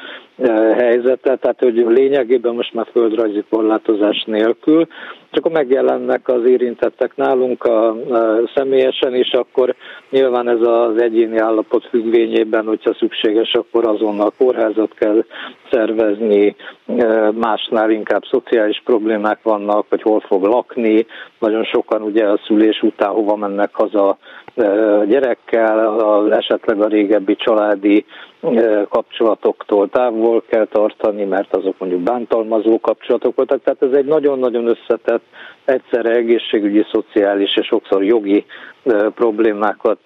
[0.77, 4.87] helyzete, tehát hogy lényegében most már földrajzi korlátozás nélkül,
[5.31, 9.75] csak akkor megjelennek az érintettek nálunk a, a személyesen, és akkor
[10.09, 15.23] nyilván ez az egyéni állapot függvényében, hogyha szükséges, akkor azonnal kórházat kell
[15.71, 16.55] szervezni,
[17.33, 21.05] másnál inkább szociális problémák vannak, hogy hol fog lakni,
[21.39, 24.17] nagyon sokan ugye a szülés után hova mennek haza
[25.07, 28.05] gyerekkel, esetleg a régebbi családi
[28.89, 33.63] kapcsolatoktól távol kell tartani, mert azok mondjuk bántalmazó kapcsolatok voltak.
[33.63, 35.23] Tehát ez egy nagyon-nagyon összetett,
[35.65, 38.45] egyszerre egészségügyi, szociális és sokszor jogi
[39.15, 39.99] problémákat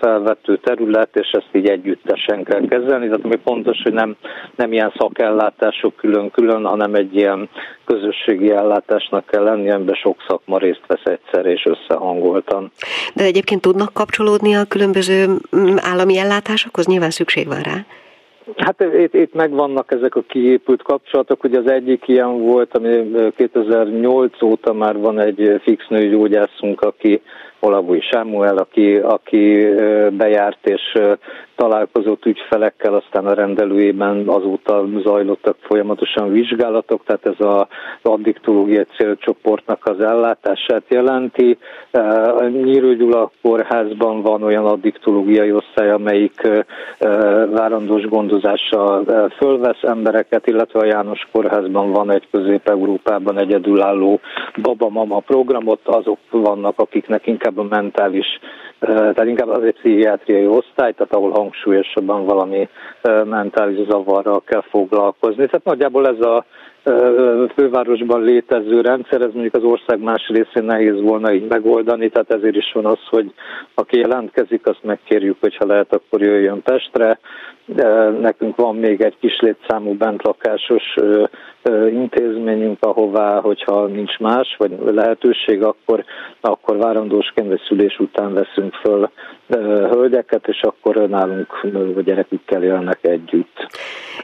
[0.00, 3.04] felvető terület, és ezt így együttesen kell kezelni.
[3.04, 4.16] Tehát ami fontos, hogy nem,
[4.56, 7.48] nem ilyen szakellátások külön-külön, hanem egy ilyen
[7.84, 12.70] közösségi ellátásnak kell lenni, amiben sok szakma részt vesz egyszer és összehangoltan.
[13.14, 16.86] De egyébként tudnak kapcsolódni a különböző mm, állami ellátásokhoz?
[16.86, 17.84] Nyilván szükség van rá.
[18.56, 24.42] Hát itt, itt megvannak ezek a kiépült kapcsolatok, ugye az egyik ilyen volt, ami 2008
[24.42, 27.22] óta már van egy fix nőgyógyászunk, aki
[27.60, 29.66] Olavúj Sámuel, aki, aki
[30.10, 30.98] bejárt és
[31.58, 37.66] találkozott ügyfelekkel, aztán a rendelőjében azóta zajlottak folyamatosan vizsgálatok, tehát ez az
[38.02, 41.58] addiktológiai célcsoportnak az ellátását jelenti.
[42.38, 46.48] A Nyírő Gyula kórházban van olyan addiktológiai osztály, amelyik
[47.50, 49.04] várandós gondozással
[49.36, 54.20] fölvesz embereket, illetve a János kórházban van egy Közép-Európában egyedülálló
[54.62, 58.26] baba-mama programot, azok vannak, akiknek inkább a mentális
[58.80, 62.68] tehát inkább az egy pszichiátriai osztály, tehát ahol hangsúlyosabban valami
[63.24, 65.46] mentális zavarral kell foglalkozni.
[65.46, 66.44] Tehát nagyjából ez a
[67.54, 72.56] fővárosban létező rendszer, ez mondjuk az ország más részén nehéz volna így megoldani, tehát ezért
[72.56, 73.32] is van az, hogy
[73.74, 77.18] aki jelentkezik, azt megkérjük, hogyha lehet, akkor jöjjön Pestre.
[78.20, 80.94] Nekünk van még egy kis létszámú bentlakásos
[81.90, 86.04] intézményünk, ahová, hogyha nincs más, vagy lehetőség, akkor,
[86.40, 89.10] akkor várandósként vagy szülés után veszünk föl
[89.90, 91.60] hölgyeket, és akkor nálunk
[91.96, 93.66] a gyerekükkel élnek együtt.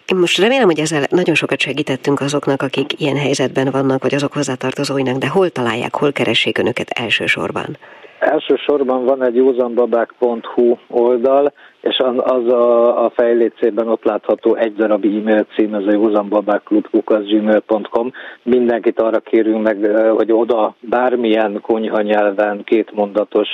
[0.06, 4.32] Én most remélem, hogy ezzel nagyon sokat segítettünk azoknak, akik ilyen helyzetben vannak, vagy azok
[4.32, 7.76] hozzátartozóinak, de hol találják, hol keressék önöket elsősorban?
[8.18, 11.52] Elsősorban van egy józanbabák.hu oldal,
[11.84, 18.12] és az a, a fejlécében ott látható egy darab e-mail cím, ez a józanbabáklub.gmail.com.
[18.42, 23.48] Mindenkit arra kérünk meg, hogy oda bármilyen konyha nyelven kétmondatos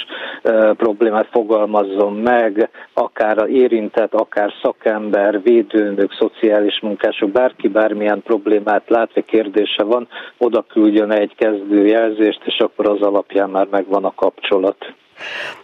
[0.77, 9.11] problémát fogalmazzon meg, akár a érintett, akár szakember, védőnök, szociális munkások, bárki bármilyen problémát lát,
[9.15, 10.09] vagy kérdése van,
[10.39, 14.60] oda küldjön egy kezdőjelzést, és akkor az alapján már megvan a kapcsolat.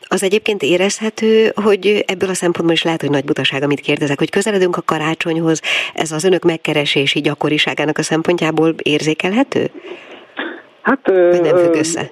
[0.09, 4.31] Az egyébként érezhető, hogy ebből a szempontból is lehet, hogy nagy butaság, amit kérdezek, hogy
[4.31, 5.61] közeledünk a karácsonyhoz,
[5.95, 9.71] ez az önök megkeresési gyakoriságának a szempontjából érzékelhető?
[10.83, 12.11] Hát, Vagy nem függ össze?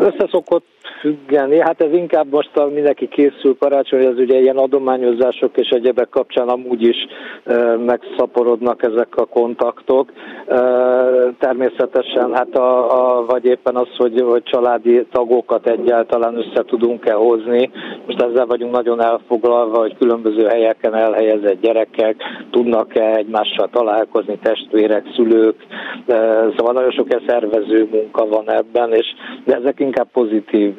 [0.00, 0.66] Összeszokott
[1.00, 1.58] függeni.
[1.60, 6.48] Hát ez inkább most a mindenki készül karácsony, ez ugye ilyen adományozások és egyebek kapcsán
[6.48, 6.96] amúgy is
[7.44, 10.12] e, megszaporodnak ezek a kontaktok.
[10.46, 10.56] E,
[11.38, 17.70] természetesen hát a, a, vagy éppen az, hogy, hogy családi tagokat egyáltalán össze tudunk-e hozni.
[18.06, 22.16] Most ezzel vagyunk nagyon elfoglalva, hogy különböző helyeken elhelyezett gyerekek
[22.50, 25.66] tudnak-e egymással találkozni, testvérek, szülők.
[26.06, 26.14] E,
[26.56, 29.06] szóval nagyon sok szervező munka van ebben, és
[29.44, 30.74] de ezek inkább pozitív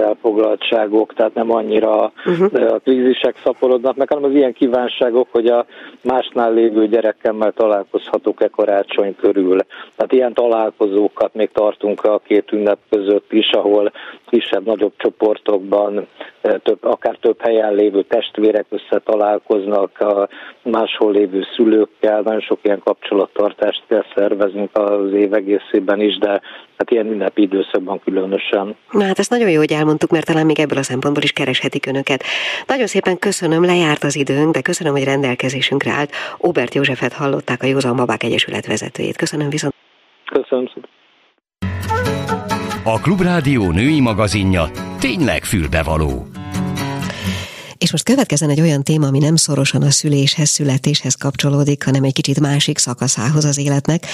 [0.00, 2.72] elfoglaltságok, tehát nem annyira uh-huh.
[2.72, 5.66] a krízisek szaporodnak meg, hanem az ilyen kívánságok, hogy a
[6.02, 9.58] másnál lévő gyerekemmel találkozhatok-e karácsony körül.
[9.96, 13.92] Tehát ilyen találkozókat még tartunk a két ünnep között is, ahol
[14.28, 16.06] kisebb-nagyobb csoportokban,
[16.62, 20.28] több, akár több helyen lévő testvérek összetalálkoznak, a
[20.62, 26.40] máshol lévő szülőkkel, nagyon sok ilyen kapcsolattartást kell szervezünk az év egészében is, de
[26.76, 28.76] hát ilyen ünnepi időszakban különösen.
[28.90, 31.86] Na hát ezt nagyon jó, hogy elmondtuk, mert talán még ebből a szempontból is kereshetik
[31.86, 32.24] önöket.
[32.66, 36.12] Nagyon szépen köszönöm, lejárt az időnk, de köszönöm, hogy rendelkezésünkre állt.
[36.38, 39.16] Obert Józsefet hallották a Józan Babák Egyesület vezetőjét.
[39.16, 39.74] Köszönöm viszont.
[40.32, 40.88] Köszönöm szépen.
[42.84, 46.26] A Klubrádió női magazinja tényleg fülbevaló.
[47.78, 52.12] És most következzen egy olyan téma, ami nem szorosan a szüléshez, születéshez kapcsolódik, hanem egy
[52.12, 54.06] kicsit másik szakaszához az életnek.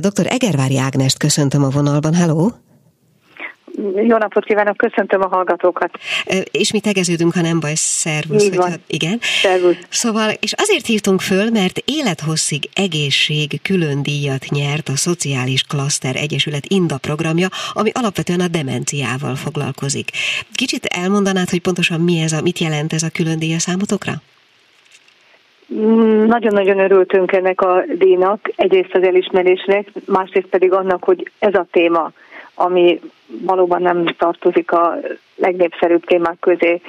[0.00, 0.26] Dr.
[0.26, 2.14] Egervári Ágnest köszöntöm a vonalban.
[2.14, 2.65] Hello!
[3.94, 5.90] Jó napot kívánok, köszöntöm a hallgatókat.
[6.50, 8.44] És mi tegeződünk, ha nem baj, szervusz.
[8.44, 8.70] Így van.
[8.70, 9.18] Hogyha, igen.
[9.20, 9.76] Szervusz.
[9.88, 16.66] Szóval, és azért hívtunk föl, mert élethosszig egészség külön díjat nyert a Szociális Klaszter Egyesület
[16.66, 20.10] INDA programja, ami alapvetően a demenciával foglalkozik.
[20.54, 24.12] Kicsit elmondanád, hogy pontosan mi ez a, mit jelent ez a külön díj a számotokra?
[26.26, 32.12] Nagyon-nagyon örültünk ennek a díjnak, egyrészt az elismerésnek, másrészt pedig annak, hogy ez a téma,
[32.58, 34.98] ami valóban nem tartozik a
[35.34, 36.80] legnépszerűbb témák közé,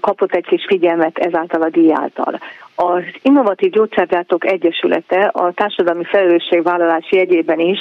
[0.00, 2.40] kapott egy kis figyelmet ezáltal a díj által.
[2.74, 7.78] Az Innovatív Gyógyszergyártók Egyesülete a társadalmi felelősségvállalás jegyében is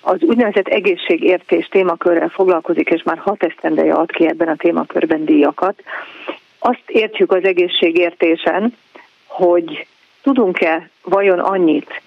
[0.00, 5.82] az úgynevezett egészségértés témakörrel foglalkozik, és már hat esztendeje ad ki ebben a témakörben díjakat.
[6.58, 8.76] Azt értjük az egészségértésen,
[9.26, 9.86] hogy
[10.22, 12.02] tudunk-e vajon annyit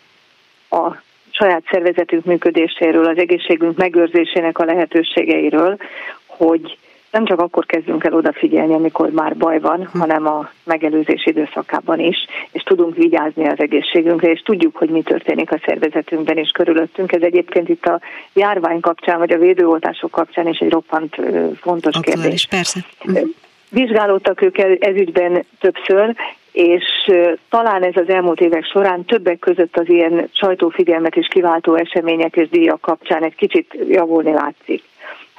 [0.70, 1.04] a
[1.38, 5.78] saját szervezetünk működéséről, az egészségünk megőrzésének a lehetőségeiről,
[6.26, 6.78] hogy
[7.16, 10.00] nem csak akkor kezdünk el odafigyelni, amikor már baj van, hm.
[10.00, 12.18] hanem a megelőzés időszakában is,
[12.52, 17.12] és tudunk vigyázni az egészségünkre, és tudjuk, hogy mi történik a szervezetünkben és körülöttünk.
[17.12, 18.02] Ez egyébként itt a
[18.34, 21.16] járvány kapcsán, vagy a védőoltások kapcsán is egy roppant
[21.62, 22.46] fontos Aktuális, kérdés.
[22.46, 22.80] persze.
[23.70, 26.16] Vizsgálódtak ők ez ügyben többször,
[26.56, 27.12] és
[27.50, 32.50] talán ez az elmúlt évek során többek között az ilyen sajtófigyelmet és kiváltó események és
[32.50, 34.84] díjak kapcsán egy kicsit javulni látszik.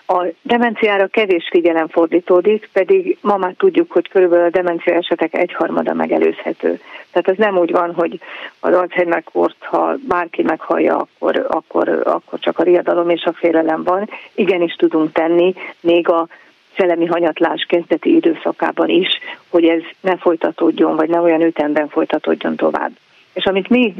[0.07, 5.95] A demenciára kevés figyelem fordítódik, pedig ma már tudjuk, hogy körülbelül a demencia esetek egyharmada
[5.95, 6.81] megelőzhető.
[7.13, 8.21] Tehát az nem úgy van, hogy
[8.61, 13.83] az Alzheimer kort, ha bárki meghallja, akkor, akkor, akkor csak a riadalom és a félelem
[13.83, 14.11] van.
[14.35, 16.29] Igenis tudunk tenni, még a
[16.77, 19.09] szellemi hanyatlás kezdeti időszakában is,
[19.49, 22.91] hogy ez ne folytatódjon, vagy ne olyan ütemben folytatódjon tovább.
[23.33, 23.95] És amit mi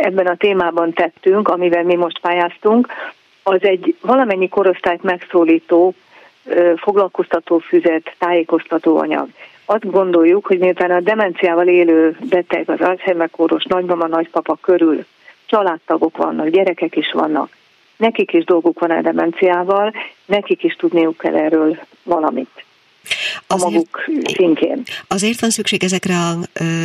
[0.00, 2.88] ebben a témában tettünk, amivel mi most pályáztunk,
[3.42, 5.94] az egy valamennyi korosztályt megszólító,
[6.76, 9.28] foglalkoztató füzet, tájékoztató anyag.
[9.64, 15.04] Azt gondoljuk, hogy miután a demenciával élő beteg, az Alzheimer kóros nagymama, nagypapa körül
[15.46, 17.48] családtagok vannak, gyerekek is vannak,
[18.02, 19.92] nekik is dolguk van a demenciával,
[20.26, 22.64] nekik is tudniuk kell erről valamit
[23.46, 24.82] a azért, maguk szintjén.
[25.08, 26.30] Azért van szükség ezekre a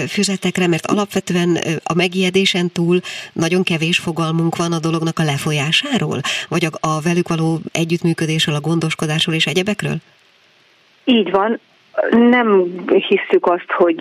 [0.07, 2.99] füzetekre, mert alapvetően a megijedésen túl
[3.33, 6.19] nagyon kevés fogalmunk van a dolognak a lefolyásáról?
[6.49, 9.95] Vagy a, a velük való együttműködésről, a gondoskodásról és egyebekről?
[11.05, 11.59] Így van.
[12.11, 12.47] Nem
[12.85, 13.97] hisszük azt, hogy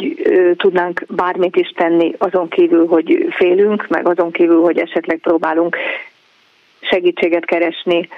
[0.57, 5.77] tudnánk bármit is tenni azon kívül, hogy félünk, meg azon kívül, hogy esetleg próbálunk
[6.91, 8.09] segítséget keresni,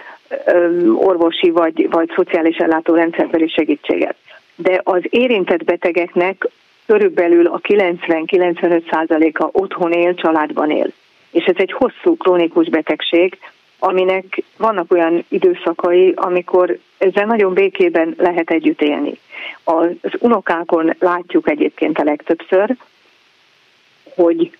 [0.94, 4.16] orvosi vagy, vagy szociális ellátórendszerbeli segítséget.
[4.54, 6.48] De az érintett betegeknek
[6.86, 10.92] körülbelül a 90-95%-a otthon él, családban él.
[11.30, 13.38] És ez egy hosszú krónikus betegség,
[13.78, 19.18] aminek vannak olyan időszakai, amikor ezzel nagyon békében lehet együtt élni.
[19.64, 22.76] Az unokákon látjuk egyébként a legtöbbször,
[24.14, 24.50] hogy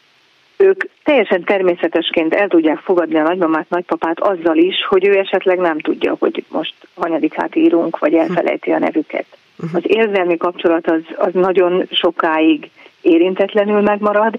[0.59, 5.79] ők teljesen természetesként el tudják fogadni a nagymamát, nagypapát azzal is, hogy ő esetleg nem
[5.79, 9.27] tudja, hogy most hanyadikát írunk, vagy elfelejti a nevüket.
[9.59, 9.75] Uh-huh.
[9.75, 14.39] Az érzelmi kapcsolat az, az nagyon sokáig érintetlenül megmarad,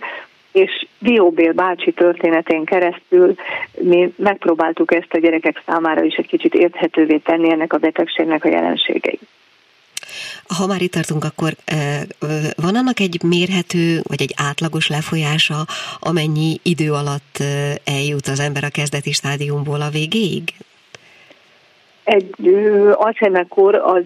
[0.52, 3.36] és Dióbél bácsi történetén keresztül
[3.82, 8.50] mi megpróbáltuk ezt a gyerekek számára is egy kicsit érthetővé tenni ennek a betegségnek a
[8.50, 9.22] jelenségeit.
[10.58, 11.52] Ha már itt tartunk, akkor
[12.56, 15.66] van annak egy mérhető, vagy egy átlagos lefolyása,
[16.00, 17.38] amennyi idő alatt
[17.86, 20.54] eljut az ember a kezdeti stádiumból a végéig?
[22.04, 22.34] Egy
[22.94, 24.04] Alzheimer-kor az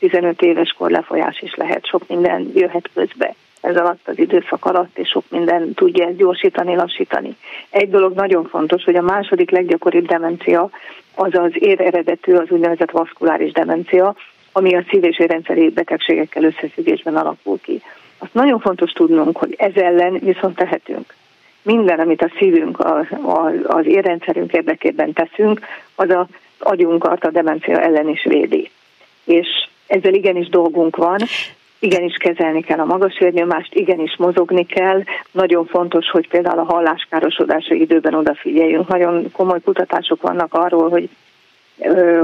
[0.00, 4.98] 8-15 éves kor lefolyás is lehet, sok minden jöhet közbe ez alatt az időszak alatt,
[4.98, 7.36] és sok minden tudja ezt gyorsítani, lassítani.
[7.70, 10.70] Egy dolog nagyon fontos, hogy a második leggyakoribb demencia
[11.14, 14.14] az az ér eredetű, az úgynevezett vaszkuláris demencia,
[14.52, 17.82] ami a szív- és érrendszeri betegségekkel összefüggésben alakul ki.
[18.18, 21.14] Azt nagyon fontos tudnunk, hogy ez ellen viszont tehetünk.
[21.62, 22.78] Minden, amit a szívünk,
[23.66, 25.60] az érrendszerünk érdekében teszünk,
[25.94, 26.28] az a
[26.58, 28.70] agyunkat a demencia ellen is védi.
[29.24, 29.48] És
[29.86, 31.18] ezzel igenis dolgunk van,
[31.78, 35.02] igenis kezelni kell a magas vérnyomást, igenis mozogni kell.
[35.30, 38.88] Nagyon fontos, hogy például a halláskárosodása időben odafigyeljünk.
[38.88, 41.08] Nagyon komoly kutatások vannak arról, hogy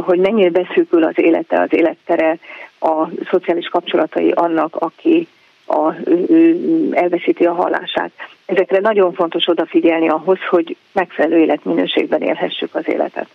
[0.01, 2.39] hogy mennyire beszűkül az élete, az élettere,
[2.81, 5.29] a szociális kapcsolatai annak, aki
[5.67, 5.93] a,
[6.91, 8.11] elveszíti a hallását.
[8.47, 13.29] Ezekre nagyon fontos odafigyelni ahhoz, hogy megfelelő életminőségben élhessük az életet.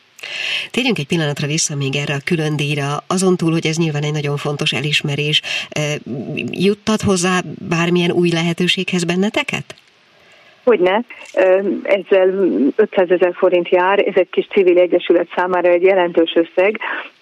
[0.71, 4.11] Térjünk egy pillanatra vissza még erre a külön díjra, azon túl, hogy ez nyilván egy
[4.11, 5.41] nagyon fontos elismerés.
[6.51, 7.39] Juttat hozzá
[7.69, 9.75] bármilyen új lehetőséghez benneteket?
[10.69, 11.03] Hogyne,
[11.83, 12.27] ezzel
[12.75, 16.79] 500 ezer forint jár, ez egy kis civil egyesület számára egy jelentős összeg,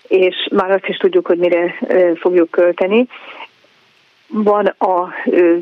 [0.08, 1.76] és már azt is tudjuk, hogy mire
[2.16, 3.08] fogjuk költeni.
[4.28, 5.14] Van a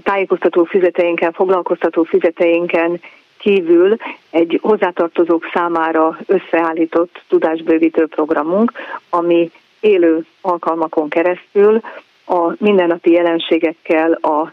[0.04, 3.02] tájékoztató fizeteinken, foglalkoztató fizeteinken
[3.38, 3.96] kívül
[4.30, 8.72] egy hozzátartozók számára összeállított tudásbővítő programunk,
[9.10, 11.82] ami élő alkalmakon keresztül
[12.26, 14.52] a mindennapi jelenségekkel, a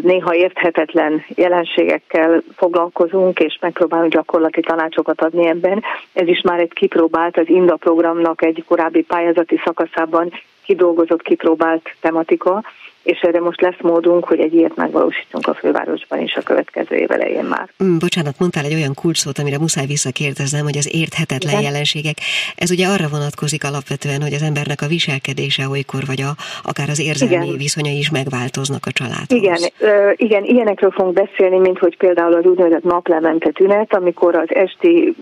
[0.00, 5.82] néha érthetetlen jelenségekkel foglalkozunk, és megpróbálunk gyakorlati tanácsokat adni ebben.
[6.12, 10.32] Ez is már egy kipróbált, az INDA programnak egy korábbi pályázati szakaszában
[10.64, 12.62] kidolgozott, kipróbált tematika,
[13.06, 17.10] és erre most lesz módunk, hogy egy ilyet megvalósítsunk a fővárosban is a következő év
[17.10, 17.68] elején már.
[17.84, 21.62] Mm, bocsánat, mondtál egy olyan kulcsszót, amire muszáj visszakérdeznem, hogy az érthetetlen Igen?
[21.62, 22.16] jelenségek.
[22.56, 26.32] Ez ugye arra vonatkozik alapvetően, hogy az embernek a viselkedése olykor, vagy a,
[26.70, 27.56] akár az érzelmi igen.
[27.56, 29.38] viszonyai is megváltoznak a családhoz.
[29.40, 34.54] Igen, ö, igen, ilyenekről fogunk beszélni, mint hogy például az úgynevezett naplemente tünet, amikor az
[34.54, 35.14] esti,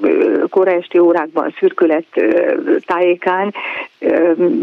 [0.51, 2.07] kora esti órákban szürkület
[2.87, 3.55] tájékán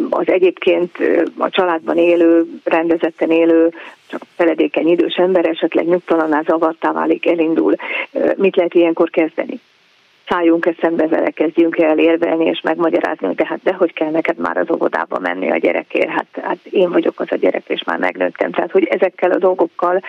[0.09, 0.97] az egyébként
[1.37, 3.71] a családban élő rendezett területen élő,
[4.07, 7.75] csak feledékeny idős ember esetleg nyugtalaná, zavartá válik, elindul.
[8.35, 9.59] Mit lehet ilyenkor kezdeni?
[10.27, 14.57] szálljunk eszembe vele, kezdjünk el érvelni és megmagyarázni, hogy de hát dehogy kell neked már
[14.57, 18.51] az óvodába menni a gyerekért, hát, hát én vagyok az a gyerek, és már megnőttem.
[18.51, 20.03] Tehát, hogy ezekkel a dolgokkal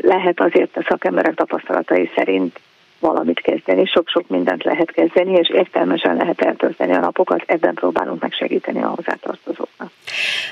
[0.00, 2.60] lehet azért a szakemberek tapasztalatai szerint
[3.06, 8.82] valamit kezdeni, sok-sok mindent lehet kezdeni, és értelmesen lehet eltölteni a napokat, ebben próbálunk megsegíteni
[8.82, 9.90] a hozzátartozóknak.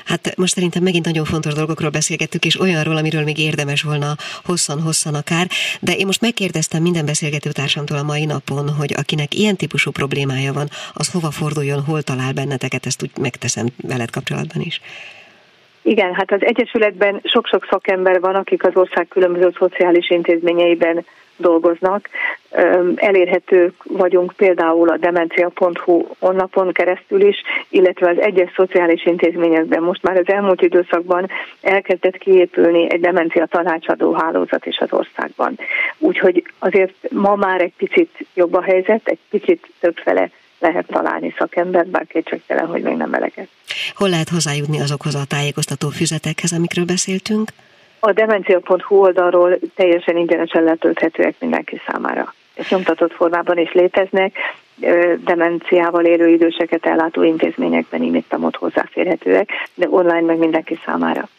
[0.05, 5.13] Hát most szerintem megint nagyon fontos dolgokról beszélgettük, és olyanról, amiről még érdemes volna hosszan-hosszan
[5.13, 5.47] akár,
[5.81, 10.53] de én most megkérdeztem minden beszélgető társamtól a mai napon, hogy akinek ilyen típusú problémája
[10.53, 14.81] van, az hova forduljon, hol talál benneteket, ezt úgy megteszem veled kapcsolatban is.
[15.81, 21.05] Igen, hát az Egyesületben sok-sok szakember van, akik az ország különböző szociális intézményeiben
[21.37, 22.09] dolgoznak.
[22.95, 30.17] Elérhetők vagyunk például a demencia.hu honlapon keresztül is, illetve az egyes szociális intézményekben most már
[30.17, 31.29] az elmúlt időszakban
[31.61, 35.59] elkezdett kiépülni egy demencia tanácsadó hálózat is az országban.
[35.97, 40.29] Úgyhogy azért ma már egy picit jobb a helyzet, egy picit többfele
[40.59, 43.47] lehet találni szakembert, bár kétségtelen, hogy még nem eleget.
[43.95, 47.49] Hol lehet hozzájutni azokhoz a tájékoztató füzetekhez, amikről beszéltünk?
[47.99, 52.33] A demencia.hu oldalról teljesen ingyenesen letölthetőek mindenki számára.
[52.69, 54.35] Nyomtatott formában is léteznek,
[55.23, 61.29] demenciával élő időseket ellátó intézményekben imittam ott hozzáférhetőek, de online meg mindenki számára.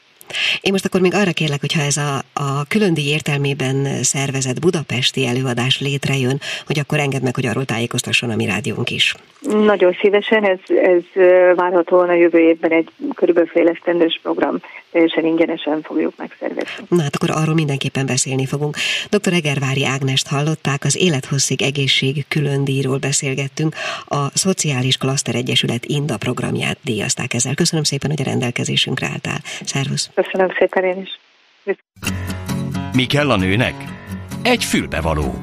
[0.61, 5.81] Én most akkor még arra kérlek, hogyha ez a, a különdi értelmében szervezett budapesti előadás
[5.81, 9.15] létrejön, hogy akkor engedd meg, hogy arról tájékoztasson a mi rádiónk is.
[9.41, 11.03] Nagyon szívesen, ez, ez
[11.57, 13.79] várhatóan a jövő évben egy körülbelül fél
[14.23, 14.61] program,
[14.97, 16.85] teljesen ingyenesen fogjuk megszervezni.
[16.89, 18.77] Na hát akkor arról mindenképpen beszélni fogunk.
[19.11, 19.33] Dr.
[19.33, 23.75] Egervári Ágnest hallották, az Élethosszig Egészség különdíjról beszélgettünk,
[24.07, 27.55] a Szociális Klaszter Egyesület INDA programját díjazták ezzel.
[27.55, 29.41] Köszönöm szépen, hogy a rendelkezésünkre álltál.
[29.65, 30.11] Szervusz!
[30.15, 31.21] Köszönöm szépen én is.
[32.93, 33.75] Mi kell a nőnek?
[34.43, 35.35] Egy fülbevaló.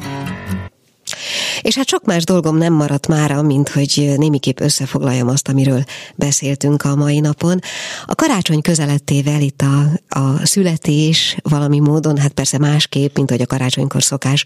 [1.63, 5.83] És hát sok más dolgom nem maradt mára, mint hogy némiképp összefoglaljam azt, amiről
[6.15, 7.59] beszéltünk a mai napon.
[8.05, 9.81] A karácsony közelettével itt a,
[10.19, 14.45] a születés valami módon, hát persze másképp, mint hogy a karácsonykor szokás,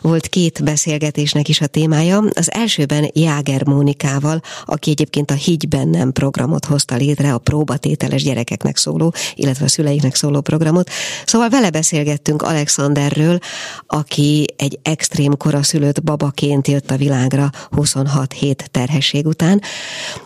[0.00, 2.24] volt két beszélgetésnek is a témája.
[2.34, 8.76] Az elsőben Jáger Mónikával, aki egyébként a Higgy bennem programot hozta létre, a próbatételes gyerekeknek
[8.76, 10.90] szóló, illetve a szüleiknek szóló programot.
[11.26, 13.38] Szóval vele beszélgettünk Alexanderről,
[13.86, 19.60] aki egy extrém koraszülött babaként gyerekként jött a világra 26 hét terhesség után.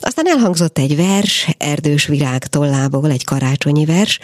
[0.00, 4.18] Aztán elhangzott egy vers, Erdős Virág tollából, egy karácsonyi vers,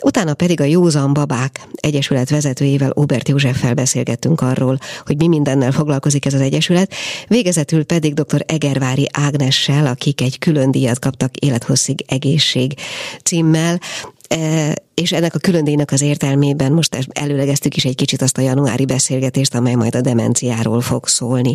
[0.00, 6.24] utána pedig a Józan Babák Egyesület vezetőjével, Obert Józseffel beszélgettünk arról, hogy mi mindennel foglalkozik
[6.24, 6.94] ez az Egyesület,
[7.26, 8.44] végezetül pedig dr.
[8.46, 12.74] Egervári Ágnessel, akik egy külön díjat kaptak élethosszig egészség
[13.22, 13.80] címmel,
[14.28, 18.84] e, és ennek a különdíjnak az értelmében most előlegeztük is egy kicsit azt a januári
[18.84, 21.54] beszélgetést, amely majd a demenciáról fog szólni.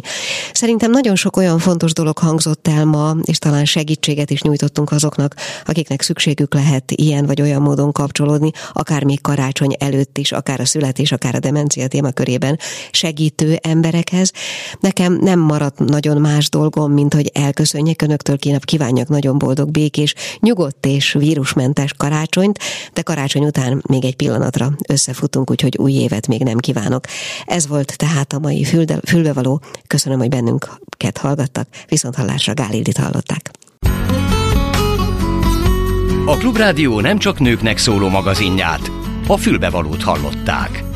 [0.54, 5.36] Szerintem nagyon sok olyan fontos dolog hangzott el ma, és talán segítséget is nyújtottunk azoknak,
[5.66, 10.66] akiknek szükségük lehet ilyen vagy olyan módon kapcsolódni, akár még karácsony előtt is, akár a
[10.66, 12.60] születés, akár a demencia témakörében
[12.92, 14.32] segítő emberekhez.
[14.80, 20.86] Nekem nem maradt nagyon más dolgom, mint hogy elköszönjek önöktől, kívánjak nagyon boldog, békés, nyugodt
[20.86, 22.60] és vírusmentes karácsonyt,
[22.94, 27.06] de karácsony karácsony után még egy pillanatra összefutunk, úgyhogy új évet még nem kívánok.
[27.46, 28.66] Ez volt tehát a mai
[29.06, 29.62] fülbevaló.
[29.88, 31.68] Köszönöm, hogy bennünket hallgattak.
[31.88, 33.52] Viszont hallásra Gálildit hallották.
[36.26, 38.92] A Klubrádió nem csak nőknek szóló magazinját,
[39.28, 40.93] a fülbevalót hallották.